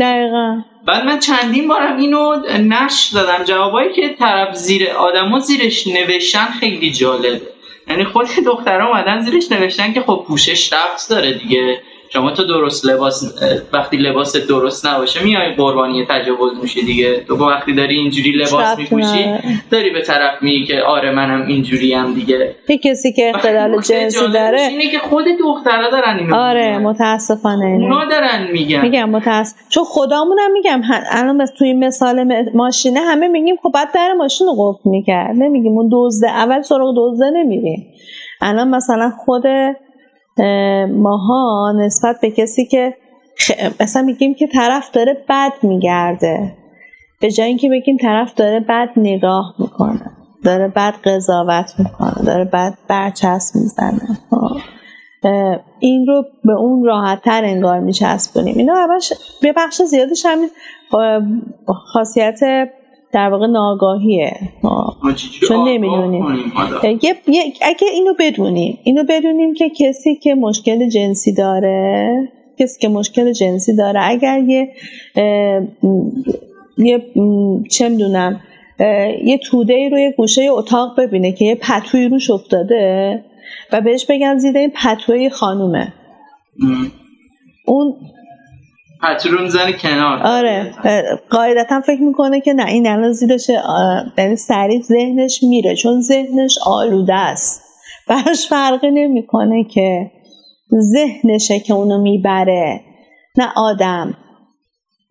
دقیقا. 0.00 0.62
بعد 0.86 1.04
من 1.04 1.18
چندین 1.18 1.68
بارم 1.68 1.96
اینو 1.96 2.36
نش 2.58 3.10
دادم. 3.14 3.44
جوابایی 3.44 3.92
که 3.92 4.08
طرف 4.18 4.54
زیر 4.54 4.90
آدما 4.90 5.38
زیرش 5.38 5.86
نوشتن 5.86 6.46
خیلی 6.46 6.90
جالبه 6.90 7.40
یعنی 7.88 8.04
خود 8.04 8.26
دخترها 8.46 8.88
اومدن 8.88 9.20
زیرش 9.20 9.52
نوشتن 9.52 9.92
که 9.92 10.00
خب 10.00 10.24
پوشش 10.28 10.72
رفت 10.72 11.10
داره 11.10 11.32
دیگه. 11.32 11.80
شما 12.12 12.30
تو 12.30 12.44
درست 12.44 12.86
لباس 12.86 13.34
وقتی 13.72 13.96
لباس 13.96 14.36
درست 14.36 14.86
نباشه 14.86 15.24
میای 15.24 15.54
قربانی 15.54 16.06
تجاوز 16.08 16.52
میشه 16.62 16.80
دیگه. 16.80 17.24
تو 17.28 17.36
وقتی 17.36 17.74
داری 17.74 17.98
اینجوری 17.98 18.32
لباس 18.32 18.78
میپوشی 18.78 19.24
داری 19.70 19.90
به 19.90 20.02
طرف 20.02 20.42
میگی 20.42 20.66
که 20.66 20.82
آره 20.82 21.10
منم 21.10 21.46
اینجوری 21.46 21.94
هم 21.94 22.14
دیگه. 22.14 22.54
یه 22.68 22.78
کسی 22.78 23.12
که 23.12 23.32
اختلال 23.34 23.80
جنسی 23.80 24.28
داره 24.32 24.60
اینه 24.60 24.90
که 24.90 24.98
خود 24.98 25.24
دخترا 25.40 25.90
دارن 25.90 26.18
اینو 26.18 26.36
آره 26.36 26.78
متاسفانه. 26.78 27.64
اونا 27.64 28.04
دارن 28.04 28.48
میگن. 28.52 28.80
میگم 28.80 29.10
متاسف 29.10 29.56
چون 29.68 29.84
خودمونم 29.84 30.52
میگم 30.52 30.82
الان 31.10 31.46
توی 31.58 31.72
مثال 31.72 32.44
ماشینه 32.54 33.00
همه 33.00 33.28
میگیم 33.28 33.56
خب 33.62 33.70
بعد 33.74 33.88
در 33.94 34.12
ماشین 34.12 34.46
رو 34.46 34.54
قفل 34.58 34.90
می‌کرد. 34.90 35.36
نمیگیم 35.36 35.72
اون 35.72 35.90
دزده 35.92 36.30
اول 36.30 36.62
سراغ 36.62 36.94
دزده 36.96 37.30
نمیریم. 37.30 37.86
الان 38.40 38.68
مثلا 38.68 39.10
خود 39.24 39.42
ماها 40.92 41.72
نسبت 41.76 42.16
به 42.22 42.30
کسی 42.30 42.66
که 42.66 42.94
مثلا 43.80 44.02
میگیم 44.02 44.34
که 44.34 44.46
طرف 44.46 44.90
داره 44.90 45.24
بد 45.28 45.52
میگرده. 45.62 46.52
به 47.20 47.30
جای 47.30 47.46
اینکه 47.46 47.68
بگیم 47.68 47.96
طرف 47.96 48.34
داره 48.34 48.60
بد 48.60 48.88
نگاه 48.96 49.54
می‌کنه 49.58 50.10
داره 50.44 50.68
بد 50.68 50.94
قضاوت 51.04 51.74
می‌کنه 51.78 52.24
داره 52.26 52.44
بد 52.44 52.74
برچسب 52.88 53.56
می‌زنه. 53.56 54.18
خب. 54.30 54.56
این 55.78 56.06
رو 56.06 56.24
به 56.44 56.52
اون 56.52 56.84
راحت 56.84 57.22
تر 57.22 57.44
انگار 57.44 57.80
میچسبونیم. 57.80 58.58
اینا 58.58 58.74
همش 58.74 59.12
به 59.42 59.52
بخش 59.52 59.82
زیادش 59.82 60.26
همین 60.26 60.50
خاصیت 61.92 62.40
در 63.12 63.28
واقع 63.28 63.46
ناگاهیه 63.46 64.36
چون 65.48 65.68
نمی‌دونیم. 65.68 66.24
اگه 67.62 67.88
اینو 67.92 68.14
بدونیم 68.18 68.78
اینو 68.82 69.04
بدونیم 69.08 69.54
که 69.54 69.68
کسی 69.68 70.14
که 70.14 70.34
مشکل 70.34 70.88
جنسی 70.88 71.32
داره 71.34 72.28
کسی 72.58 72.80
که 72.80 72.88
مشکل 72.88 73.32
جنسی 73.32 73.76
داره 73.76 74.00
اگر 74.02 74.38
یه 74.38 74.68
یه 76.78 77.06
چه 77.70 77.88
می‌دونم 77.88 78.40
یه 79.24 79.38
توده 79.38 79.74
ای 79.74 79.88
روی 79.88 80.12
گوشه 80.16 80.42
اتاق 80.50 81.00
ببینه 81.00 81.32
که 81.32 81.44
یه 81.44 81.54
پتوی 81.54 82.08
روش 82.08 82.30
افتاده 82.30 83.24
و 83.72 83.80
بهش 83.80 84.06
بگن 84.06 84.38
زیر 84.38 84.56
این 84.56 84.72
پتوی 84.84 85.30
خانومه. 85.30 85.92
اون 87.66 87.94
پترون 89.02 89.48
زن 89.48 89.72
کنار. 89.72 90.18
آره. 90.24 90.72
قاعدتا 91.30 91.80
فکر 91.80 92.00
می‌کنه 92.00 92.40
که 92.40 92.52
نه 92.52 92.66
این 92.66 92.86
الان 92.86 93.12
زیرش 93.12 93.50
یعنی 94.18 94.36
سریع 94.36 94.82
ذهنش 94.82 95.42
میره 95.42 95.74
چون 95.74 96.00
ذهنش 96.00 96.58
آلوده 96.66 97.14
است. 97.14 97.62
براش 98.08 98.48
فرقی 98.48 98.90
نمی‌کنه 98.90 99.64
که 99.64 100.10
ذهنشه 100.92 101.60
که 101.60 101.74
اونو 101.74 102.02
می‌بره. 102.02 102.80
نه 103.38 103.48
آدم 103.56 104.14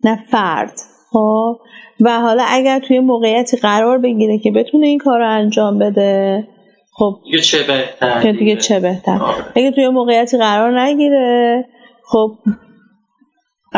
نه 0.04 0.24
فرد. 0.30 0.72
خب؟ 1.12 1.56
و 2.00 2.20
حالا 2.20 2.44
اگر 2.48 2.78
توی 2.78 3.00
موقعیتی 3.00 3.56
قرار 3.56 3.98
بگیره 3.98 4.38
که 4.38 4.50
بتونه 4.50 4.86
این 4.86 4.98
کار 4.98 5.18
رو 5.18 5.30
انجام 5.30 5.78
بده 5.78 6.44
خب 6.92 7.20
دیگه 7.24 7.38
چه 7.38 7.58
بهتر 7.62 8.32
دیگه؟ 8.32 8.56
چه 8.56 8.80
بهتر؟ 8.80 9.18
آره. 9.18 9.44
اگه 9.56 9.70
توی 9.70 9.88
موقعیتی 9.88 10.38
قرار 10.38 10.80
نگیره 10.80 11.64
خب 12.04 12.30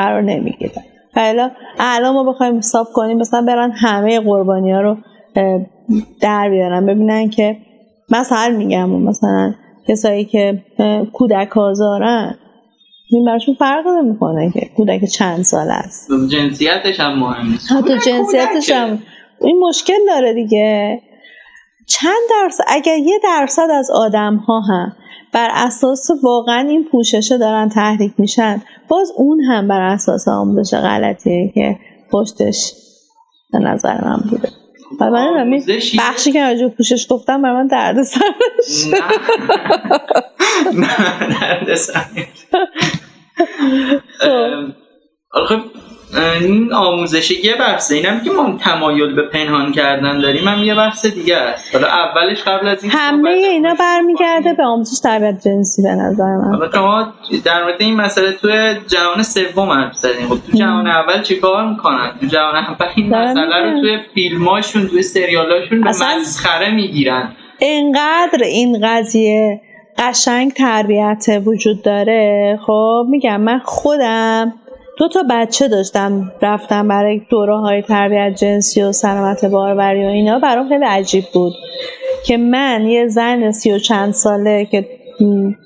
قرار 0.00 0.22
نمی‌گیره 0.22 0.84
حالا 1.14 1.50
الان 1.78 2.14
ما 2.14 2.24
بخوایم 2.32 2.58
حساب 2.58 2.86
کنیم 2.94 3.18
مثلا 3.18 3.42
برن 3.42 3.70
همه 3.70 4.20
قربانی 4.20 4.72
ها 4.72 4.80
رو 4.80 4.96
در 6.20 6.50
بیارن. 6.50 6.86
ببینن 6.86 7.30
که 7.30 7.56
مثلا 8.10 8.54
میگم 8.58 8.90
مثلا 8.90 9.54
کسایی 9.88 10.24
که 10.24 10.62
کودک 11.12 11.56
آزارن 11.56 12.34
این 13.10 13.24
براشون 13.24 13.54
فرق 13.54 13.86
نمی‌کنه 13.86 14.50
که 14.50 14.70
کودک 14.76 15.04
چند 15.04 15.42
سال 15.42 15.70
است. 15.70 16.08
جنسیتش 16.30 17.00
هم 17.00 17.18
مهم 17.18 17.58
حتی 17.76 17.98
جنسیتش 17.98 18.70
هم 18.70 18.98
این 19.40 19.60
مشکل 19.68 20.06
داره 20.06 20.34
دیگه. 20.34 21.00
چند 21.86 22.20
درصد 22.30 22.64
اگر 22.68 22.96
یه 22.96 23.18
درصد 23.24 23.68
از 23.70 23.90
آدم 23.90 24.36
ها 24.36 24.60
هم 24.60 24.92
بر 25.32 25.48
اساس 25.52 26.10
واقعا 26.22 26.68
این 26.68 26.84
پوششه 26.92 27.38
دارن 27.38 27.68
تحریک 27.68 28.12
میشن. 28.18 28.62
باز 28.88 29.12
اون 29.16 29.40
هم 29.40 29.68
بر 29.68 29.80
اساس 29.80 30.28
آموزش 30.28 30.74
غلطیه 30.74 31.52
که 31.54 31.78
پشتش 32.12 32.72
به 33.52 33.58
نظر 33.58 34.04
من 34.04 34.16
بوده. 34.30 34.48
و 35.00 35.10
من 35.10 35.60
بخشی 35.98 36.32
که 36.32 36.42
راجع 36.42 36.68
پوشش 36.68 37.06
گفتم 37.10 37.42
بر 37.42 37.52
من 37.52 37.66
درد 37.66 38.02
سر 38.02 38.20
نه. 40.74 40.88
درد 41.40 41.74
سر 41.74 42.04
خب 45.30 45.60
این 46.40 46.72
آموزش 46.72 47.30
یه 47.30 47.54
بحثه. 47.56 47.94
اینم 47.94 48.20
که 48.20 48.30
ما 48.30 48.58
تمایل 48.60 49.14
به 49.14 49.22
پنهان 49.22 49.72
کردن 49.72 50.20
داریم. 50.20 50.48
هم 50.48 50.62
یه 50.62 50.74
بحث 50.74 51.06
دیگه 51.06 51.36
است. 51.36 51.74
حالا 51.74 51.86
اولش 51.86 52.42
قبل 52.42 52.68
از 52.68 52.84
این 52.84 52.92
همه 52.92 53.30
اینا 53.30 53.74
برمیگرده 53.74 54.52
به 54.52 54.64
آموزش 54.64 54.98
تربیت 54.98 55.40
جنسی 55.44 55.82
به 55.82 55.88
نظر 55.88 56.36
من. 56.36 56.54
حالا 56.54 56.70
شما 56.72 57.12
در 57.44 57.62
مورد 57.62 57.82
این 57.82 57.96
مسئله 57.96 58.32
توی 58.32 58.74
جهان 58.86 59.22
سوم 59.22 59.70
حرف 59.70 59.94
زدیم 59.94 60.28
خب 60.28 60.36
تو 60.50 60.58
جهان 60.58 60.86
اول 60.86 61.22
چیکار 61.22 61.68
می‌کنن؟ 61.68 62.12
تو 62.20 62.26
جهان 62.26 62.56
اول 62.56 62.86
این 62.96 63.14
مسئله 63.14 63.70
رو 63.70 63.80
توی 63.80 63.98
فیلماشون 64.14 64.86
توی 64.86 65.02
سریالاشون 65.02 65.80
به 65.80 65.90
مسخره 65.90 66.74
می‌گیرن. 66.74 67.32
اینقدر 67.58 68.42
این 68.44 68.80
قضیه 68.82 69.60
قشنگ 69.98 70.52
تربیت 70.52 71.26
وجود 71.44 71.82
داره. 71.82 72.58
خب 72.66 73.06
میگم 73.08 73.40
من 73.40 73.58
خودم 73.64 74.54
دو 75.00 75.08
تا 75.08 75.24
بچه 75.30 75.68
داشتم 75.68 76.32
رفتم 76.42 76.88
برای 76.88 77.20
دوره 77.30 77.56
های 77.56 77.82
تربیت 77.82 78.34
جنسی 78.36 78.82
و 78.82 78.92
سلامت 78.92 79.44
باروری 79.44 80.06
و 80.06 80.08
اینا 80.08 80.38
برام 80.38 80.68
خیلی 80.68 80.84
عجیب 80.84 81.24
بود 81.34 81.52
که 82.26 82.36
من 82.36 82.86
یه 82.86 83.08
زن 83.08 83.50
سی 83.50 83.72
و 83.72 83.78
چند 83.78 84.12
ساله 84.12 84.64
که 84.64 84.88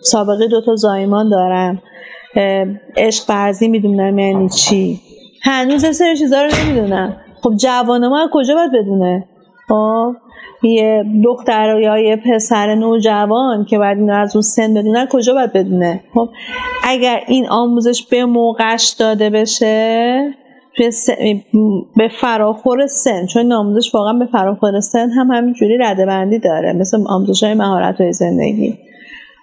سابقه 0.02 0.48
دو 0.48 0.60
تا 0.60 0.74
زایمان 0.74 1.28
دارم 1.28 1.82
عشق 2.96 3.26
برزی 3.28 3.68
می‌دونم 3.68 4.18
یعنی 4.18 4.48
چی؟ 4.48 5.00
هنوز 5.42 5.96
سر 5.96 6.14
چیزا 6.14 6.42
رو 6.42 6.50
نمی‌دونم. 6.62 7.16
خب 7.42 7.52
جوان 7.56 8.08
ما 8.08 8.28
کجا 8.32 8.54
باید 8.54 8.72
بدونه؟ 8.72 9.24
خب 9.68 10.14
یه 10.64 11.04
دختر 11.24 11.80
یا 11.80 11.98
یه 11.98 12.16
پسر 12.16 12.74
نوجوان 12.74 13.64
که 13.64 13.78
باید 13.78 13.98
اینو 13.98 14.14
از 14.14 14.36
اون 14.36 14.42
سن 14.42 14.74
بدونن 14.74 15.06
کجا 15.10 15.34
باید 15.34 15.52
بدونه؟ 15.52 16.00
خب 16.14 16.28
اگر 16.84 17.20
این 17.26 17.48
آموزش 17.48 18.06
به 18.10 18.24
موقعش 18.24 18.88
داده 18.98 19.30
بشه 19.30 20.34
به 21.96 22.08
فراخور 22.20 22.86
سن 22.86 23.26
چون 23.26 23.52
آموزش 23.52 23.94
واقعا 23.94 24.12
به 24.12 24.26
فراخور 24.26 24.80
سن 24.80 25.10
هم 25.10 25.30
همینجوری 25.30 25.78
رده 25.78 26.06
بندی 26.06 26.38
داره 26.38 26.72
مثل 26.72 27.04
آموزش 27.06 27.42
های 27.42 27.54
مهارت 27.54 28.00
های 28.00 28.12
زندگی. 28.12 28.78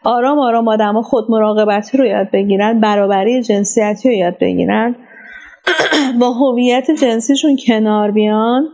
آرام 0.04 0.40
آرام 0.40 0.68
آدم 0.68 1.02
خود 1.02 1.32
مراقبتی 1.32 1.98
رو 1.98 2.06
یاد 2.06 2.32
بگیرن 2.32 2.80
برابری 2.80 3.42
جنسیتی 3.42 4.10
رو 4.10 4.16
یاد 4.16 4.38
بگیرن 4.40 4.96
با 6.20 6.32
هویت 6.32 6.92
جنسیشون 6.92 7.58
کنار 7.68 8.12
بیان. 8.12 8.68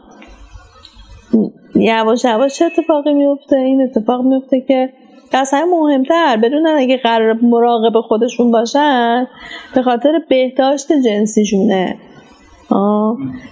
یواش 1.82 2.26
یواش 2.26 2.62
اتفاقی 2.62 3.14
میفته 3.14 3.58
این 3.58 3.82
اتفاق 3.82 4.26
میفته 4.26 4.62
که 4.62 4.90
اصلا 5.34 5.66
مهمتر 5.66 6.38
بدونن 6.38 6.76
اگه 6.78 6.98
قرار 6.98 7.34
مراقب 7.34 8.02
خودشون 8.02 8.52
باشن 8.52 9.28
به 9.76 9.82
خاطر 9.82 10.22
بهداشت 10.30 10.88
جنسیشونه. 11.06 11.98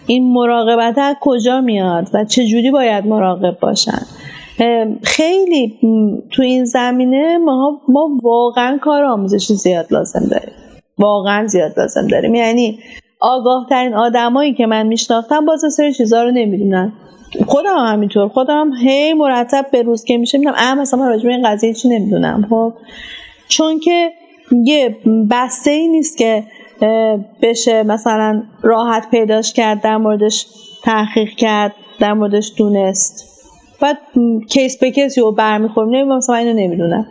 این 0.08 0.34
مراقبت 0.34 0.98
از 0.98 1.16
کجا 1.22 1.62
میاد 1.62 2.10
و 2.14 2.26
چه 2.26 2.46
جوری 2.46 2.72
باید 2.72 3.06
مراقب 3.08 3.58
باشن؟ 3.60 4.02
خیلی 5.04 5.80
تو 6.32 6.42
این 6.42 6.66
زمینه 6.66 7.38
ما, 7.38 7.82
ما 7.88 8.10
واقعا 8.24 8.78
کار 8.78 9.04
آموزشی 9.04 9.54
زیاد 9.54 9.86
لازم 9.92 10.28
داریم. 10.32 10.54
واقعا 10.98 11.48
زیاد 11.48 11.80
لازم 11.80 12.08
داریم. 12.08 12.36
یعنی 12.36 12.80
آگاه 13.20 13.68
ترین 13.70 13.94
آدمایی 13.94 14.54
که 14.54 14.66
من 14.66 14.88
میشناختم 14.88 15.46
باز 15.46 15.74
سری 15.74 15.94
چیزها 15.94 16.24
رو 16.24 16.32
نمی‌دونن. 16.32 16.94
خودم 17.48 17.78
هم 17.78 17.94
همینطور. 17.94 18.28
خودم 18.28 18.72
هی 18.74 19.14
مرتب 19.14 19.66
به 19.72 19.82
روز 19.82 20.04
که 20.04 20.18
میشه 20.18 20.38
می‌دونم 20.38 20.56
اه 20.58 20.76
مثلا 20.76 21.00
من 21.00 21.08
راجع 21.08 21.30
این 21.30 21.50
قضیه 21.50 21.74
چی 21.74 21.90
نمی‌دونم. 21.90 22.48
خب 22.50 22.74
چون 23.48 23.80
که 23.80 24.12
یه 24.64 24.98
بسته 25.32 25.72
ای 25.72 25.88
نیست 25.88 26.18
که 26.18 26.44
بشه 27.42 27.84
مثلا 27.84 28.44
راحت 28.62 29.10
پیداش 29.12 29.54
کرد 29.54 29.82
در 29.82 29.98
موردش 29.98 30.46
تحقیق 30.84 31.30
کرد 31.30 31.76
در 32.00 32.14
موردش 32.14 32.52
دونست. 32.58 33.42
بعد 33.82 33.98
کیس 34.50 34.78
به 34.78 34.92
کیس 34.92 35.18
رو 35.18 35.32
برمیخوریم. 35.32 35.90
نمی‌دونم 35.90 36.18
مثلا 36.18 36.36
اینو 36.36 36.54
نمی‌دونم. 36.54 37.08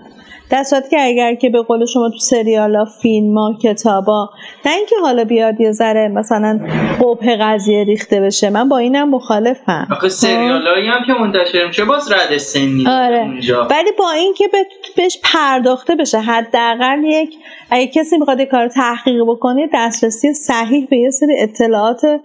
در 0.54 0.62
صورتی 0.62 0.90
که 0.90 1.00
اگر 1.00 1.34
که 1.34 1.50
به 1.50 1.62
قول 1.62 1.86
شما 1.86 2.10
تو 2.10 2.18
سریالا 2.18 2.84
فیلم 2.84 3.38
ها 3.38 3.54
کتابا 3.62 4.30
نه 4.66 4.72
اینکه 4.72 4.96
حالا 5.02 5.24
بیاد 5.24 5.60
یه 5.60 5.72
ذره 5.72 6.08
مثلا 6.08 6.60
قبه 7.00 7.36
قضیه 7.36 7.84
ریخته 7.84 8.20
بشه 8.20 8.50
من 8.50 8.68
با 8.68 8.78
اینم 8.78 9.10
مخالفم. 9.10 9.88
آخه 9.90 10.08
سریالایی 10.08 10.88
هم 10.88 11.04
که 11.06 11.12
منتشر 11.12 11.66
میشه 11.66 11.84
باز 11.84 12.12
رد 12.12 12.38
سنی 12.38 12.86
آره. 12.88 13.18
اونجا. 13.18 13.68
ولی 13.70 13.90
با 13.98 14.10
اینکه 14.10 14.48
بهش 14.96 15.18
پرداخته 15.22 15.94
بشه 15.94 16.18
حداقل 16.18 17.04
یک 17.04 17.34
اگه 17.70 17.86
کسی 17.86 18.18
می‌خواد 18.18 18.42
کار 18.42 18.68
تحقیق 18.68 19.22
بکنه 19.22 19.68
دسترسی 19.74 20.32
صحیح 20.32 20.86
به 20.90 20.96
یه 20.96 21.10
سری 21.10 21.40
اطلاعات 21.40 22.20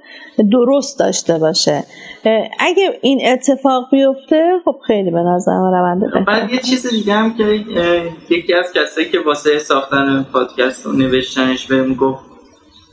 درست 0.52 1.00
داشته 1.00 1.38
باشه. 1.38 1.84
اگه 2.60 3.00
این 3.02 3.22
اتفاق 3.26 3.88
بیفته 3.92 4.52
خب 4.66 4.76
خیلی 4.88 5.12
به 5.12 5.20
نظر 5.20 5.52
من 5.52 5.72
رونده 5.72 6.08
بعد 6.28 6.52
یه 6.52 6.60
چیز 6.60 6.88
دیگه 6.90 7.14
هم 7.14 7.34
که 7.34 7.64
یکی 8.30 8.54
از 8.54 8.74
کسایی 8.74 9.10
که 9.10 9.20
واسه 9.20 9.60
ساختن 9.60 10.26
پادکست 10.34 10.86
رو 10.86 10.94
نوشتنش 10.94 11.68
بهم 11.68 11.94
گفت 11.94 12.30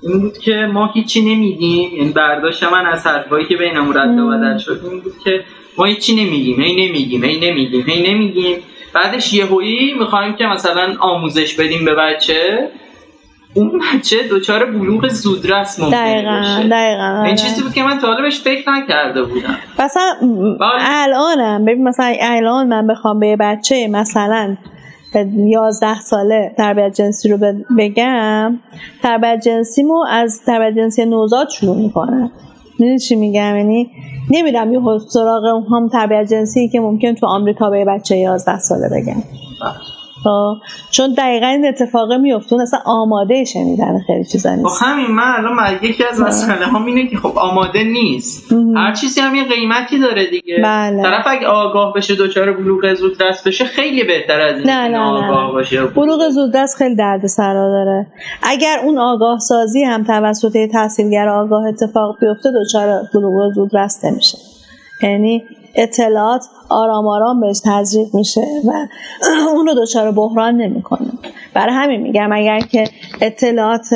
این 0.03 0.21
بود 0.21 0.39
که 0.39 0.69
ما 0.73 0.91
هیچی 0.95 1.35
نمیگیم 1.35 1.97
یعنی 1.97 2.13
برداشت 2.13 2.63
من 2.63 2.87
از 2.87 3.07
حرفایی 3.07 3.47
که 3.47 3.57
بینمون 3.57 3.97
رد 3.97 4.19
و 4.19 4.29
بدل 4.29 4.59
شد 4.59 4.81
این 4.91 5.01
بود 5.01 5.19
که 5.25 5.45
ما 5.79 5.85
هیچی 5.85 6.15
نمیگیم 6.15 6.61
هی 6.61 6.89
نمیگیم 6.89 7.25
هی 7.25 7.51
نمیگیم 7.51 7.85
هی 7.87 8.15
نمیگیم. 8.15 8.59
بعدش 8.95 9.33
یهویی 9.35 9.95
می‌خوایم 9.95 10.37
که 10.37 10.45
مثلا 10.45 10.95
آموزش 11.01 11.55
بدیم 11.55 11.85
به 11.85 11.95
بچه. 11.95 12.69
اون 13.55 13.83
بچه 13.95 14.17
دچار 14.31 14.65
بلوغ 14.65 15.09
زودرس 15.09 15.81
ممکنه 15.81 16.01
دقیقا 16.01 16.41
بشه 16.41 16.69
دقیقا 16.69 17.23
این 17.23 17.37
چیزی 17.37 17.63
بود 17.63 17.73
که 17.73 17.83
من 17.83 17.99
تا 17.99 18.15
بهش 18.23 18.41
فکر 18.41 18.71
نکرده 18.71 19.23
بودم. 19.23 19.59
مثلا 19.79 20.03
الانم 20.81 21.65
ببین 21.65 21.89
مثلا 21.89 22.17
الان 22.21 22.69
من 22.69 22.87
بخوام 22.87 23.21
به 23.21 23.37
بچه 23.41 23.89
مثلا 23.89 24.57
یازده 25.37 26.01
ساله 26.01 26.55
تربیت 26.57 26.95
جنسی 26.95 27.29
رو 27.29 27.39
بگم 27.79 28.59
تربیت 29.03 29.41
جنسیمو 29.45 30.05
از 30.11 30.41
تربیت 30.47 30.79
جنسی 30.79 31.05
نوزاد 31.05 31.49
شروع 31.49 31.77
می‌کنه. 31.77 32.31
می‌دونی 32.79 32.99
چی 32.99 33.17
میگم؟ 33.17 33.57
یعنی 33.57 33.91
نمیدم 34.31 34.73
یه 34.73 34.81
سراغ 35.09 35.45
هم 35.73 35.89
تربیت 35.89 36.31
جنسی 36.31 36.69
که 36.69 36.81
ممکن 36.81 37.15
تو 37.15 37.27
آمریکا 37.27 37.71
به 37.71 37.85
بچه 37.85 38.17
11 38.17 38.59
ساله 38.59 38.89
بگم. 38.89 39.23
چون 40.91 41.15
دقیقا 41.15 41.47
این 41.47 41.67
اتفاق 41.67 42.13
میفته 42.13 42.57
اصلا 42.63 42.81
آماده 42.85 43.45
شنیدن 43.45 44.01
خیلی 44.07 44.25
چیزا 44.25 44.55
نیست. 44.55 44.67
خب 44.67 44.87
همین 44.87 45.07
من 45.07 45.35
الان 45.39 45.79
یکی 45.83 46.05
از 46.05 46.21
مسئله 46.21 46.67
هم 46.67 46.85
اینه 46.85 47.11
که 47.11 47.17
خب 47.17 47.39
آماده 47.39 47.85
نیست. 47.85 48.53
هر 48.77 48.95
چیزی 48.95 49.21
هم 49.21 49.35
یه 49.35 49.45
قیمتی 49.45 49.99
داره 49.99 50.31
دیگه. 50.31 50.61
بله. 50.63 51.03
طرف 51.03 51.27
اگه 51.27 51.47
آگاه 51.47 51.93
بشه 51.95 52.15
دوچار 52.15 52.53
بلوغ 52.53 52.95
زود 52.95 53.19
دست 53.21 53.49
بشه 53.49 53.65
خیلی 53.65 54.05
بهتر 54.05 54.41
از 54.41 54.59
این 54.59 54.71
نه 54.71 54.89
نه 54.89 54.99
آگاه 54.99 55.53
باشه 55.53 55.85
بلوغ. 55.85 56.29
زود 56.29 56.53
دست 56.55 56.77
خیلی 56.77 56.95
درد 56.95 57.27
سرا 57.27 57.69
داره. 57.71 58.07
اگر 58.43 58.81
اون 58.85 58.99
آگاه 58.99 59.39
سازی 59.39 59.83
هم 59.83 60.05
توسط 60.05 60.57
تحصیلگر 60.73 61.29
آگاه 61.29 61.67
اتفاق 61.67 62.17
بیفته 62.21 62.51
دوچار 62.51 63.03
بلوغ 63.15 63.53
زود 63.55 63.71
دست 63.75 64.05
نمیشه. 64.05 64.39
یعنی 65.03 65.43
اطلاعات 65.77 66.45
آرام 66.69 67.07
آرام 67.07 67.41
بهش 67.41 67.61
تزریق 67.65 68.15
میشه 68.15 68.47
و 68.67 68.87
اون 69.55 69.67
رو 69.67 69.75
دچار 69.75 70.11
بحران 70.11 70.57
نمی‌کنه. 70.57 71.09
برای 71.57 71.75
همین 71.75 72.01
میگم 72.01 72.33
اگر 72.33 72.61
که 72.61 72.85
اطلاعات 73.21 73.87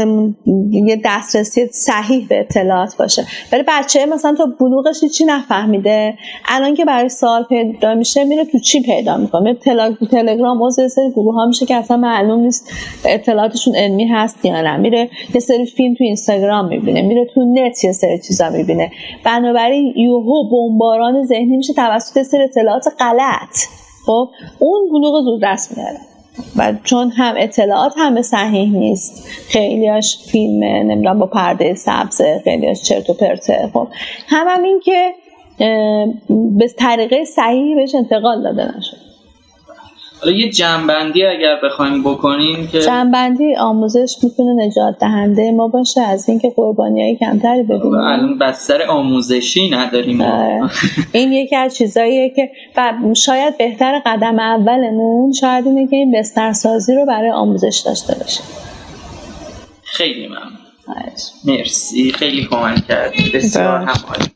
یه 0.70 1.00
دسترسی 1.04 1.66
صحیح 1.66 2.26
به 2.28 2.40
اطلاعات 2.40 2.96
باشه. 2.96 3.26
ولی 3.52 3.62
بچه 3.68 4.06
مثلا 4.06 4.34
تو 4.34 4.46
بلوغش 4.60 5.04
چی 5.04 5.24
نفهمیده. 5.24 6.14
الان 6.48 6.74
که 6.74 6.84
برای 6.84 7.08
سال 7.08 7.44
پیدا 7.44 7.94
میشه 7.94 8.24
میره 8.24 8.44
تو 8.44 8.58
چی 8.58 8.82
پیدا 8.82 9.16
می‌کنه؟ 9.16 9.54
تل... 9.54 9.94
تلگرام 10.10 10.62
و 10.62 10.70
سری 10.70 11.10
گروه 11.10 11.34
ها 11.34 11.46
میشه 11.46 11.66
که 11.66 11.76
اصلا 11.76 11.96
معلوم 11.96 12.40
نیست 12.40 12.72
اطلاعاتشون 13.04 13.76
علمی 13.76 14.06
هست 14.06 14.44
یا 14.44 14.62
نه. 14.62 14.76
میره 14.76 15.10
یه 15.34 15.40
سری 15.40 15.66
فیلم 15.66 15.94
تو 15.94 16.04
اینستاگرام 16.04 16.68
می‌بینه 16.68 17.02
میره 17.02 17.26
تو 17.34 17.40
نت 17.40 17.84
یه 17.84 17.92
سری 17.92 18.18
چیزا 18.18 18.50
می‌بینه. 18.50 18.90
بنابراین 19.24 19.94
یوهو 19.96 20.50
بمباران 20.50 21.26
ذهنی 21.26 21.56
میشه 21.56 21.72
توسط 21.72 22.22
سری 22.22 22.42
اطلاعات 22.42 22.84
غلط. 23.00 23.56
خب؟ 24.06 24.28
اون 24.58 24.88
بلوغ 24.92 25.24
زود 25.24 25.40
دست 25.42 25.78
میاره 25.78 26.09
و 26.56 26.74
چون 26.84 27.10
هم 27.10 27.34
اطلاعات 27.38 27.92
همه 27.96 28.22
صحیح 28.22 28.70
نیست. 28.78 29.28
خیلیاش 29.48 30.18
فیلم 30.18 30.64
نمی‌دونم 30.64 31.18
با 31.18 31.26
پرده 31.26 31.74
سبزه 31.74 32.40
خیلیاش 32.44 32.82
چرت 32.82 33.10
و 33.10 33.14
پرته 33.14 33.70
خب 33.72 33.88
هم, 34.28 34.46
هم 34.48 34.62
این 34.62 34.80
که 34.84 35.14
به 36.58 36.68
طریقه 36.68 37.24
صحیحی 37.24 37.74
بهش 37.74 37.94
انتقال 37.94 38.42
داده 38.42 38.78
نشد. 38.78 39.09
حالا 40.22 40.36
یه 40.36 40.50
جنبندی 40.50 41.26
اگر 41.26 41.56
بخوایم 41.64 42.02
بکنیم 42.02 42.68
که 42.72 42.80
جنبندی 42.80 43.56
آموزش 43.56 44.16
می‌تونه 44.22 44.66
نجات 44.66 44.98
دهنده 45.00 45.50
ما 45.52 45.68
باشه 45.68 46.00
از 46.00 46.28
اینکه 46.28 46.52
قربانی 46.56 47.02
های 47.02 47.16
کمتری 47.16 47.62
ببینیم 47.62 47.94
الان 47.94 48.38
بستر 48.38 48.82
آموزشی 48.82 49.70
نداریم 49.70 50.20
آره. 50.20 50.70
این 51.12 51.32
یکی 51.32 51.56
از 51.56 51.76
چیزاییه 51.76 52.30
که 52.36 52.50
شاید 53.16 53.58
بهتر 53.58 54.02
قدم 54.06 54.38
اولمون 54.38 55.32
شاید 55.32 55.66
اینه 55.66 55.86
که 55.86 55.96
این 55.96 56.18
بسترسازی 56.18 56.94
رو 56.94 57.06
برای 57.06 57.30
آموزش 57.30 57.82
داشته 57.86 58.14
باشه 58.14 58.40
خیلی 59.82 60.26
ممنون. 60.26 60.60
مرسی. 61.44 62.12
خیلی 62.12 62.44
کمک 62.44 62.86
کردی 62.86 63.30
بسیار 63.34 63.78
همالی 63.78 64.30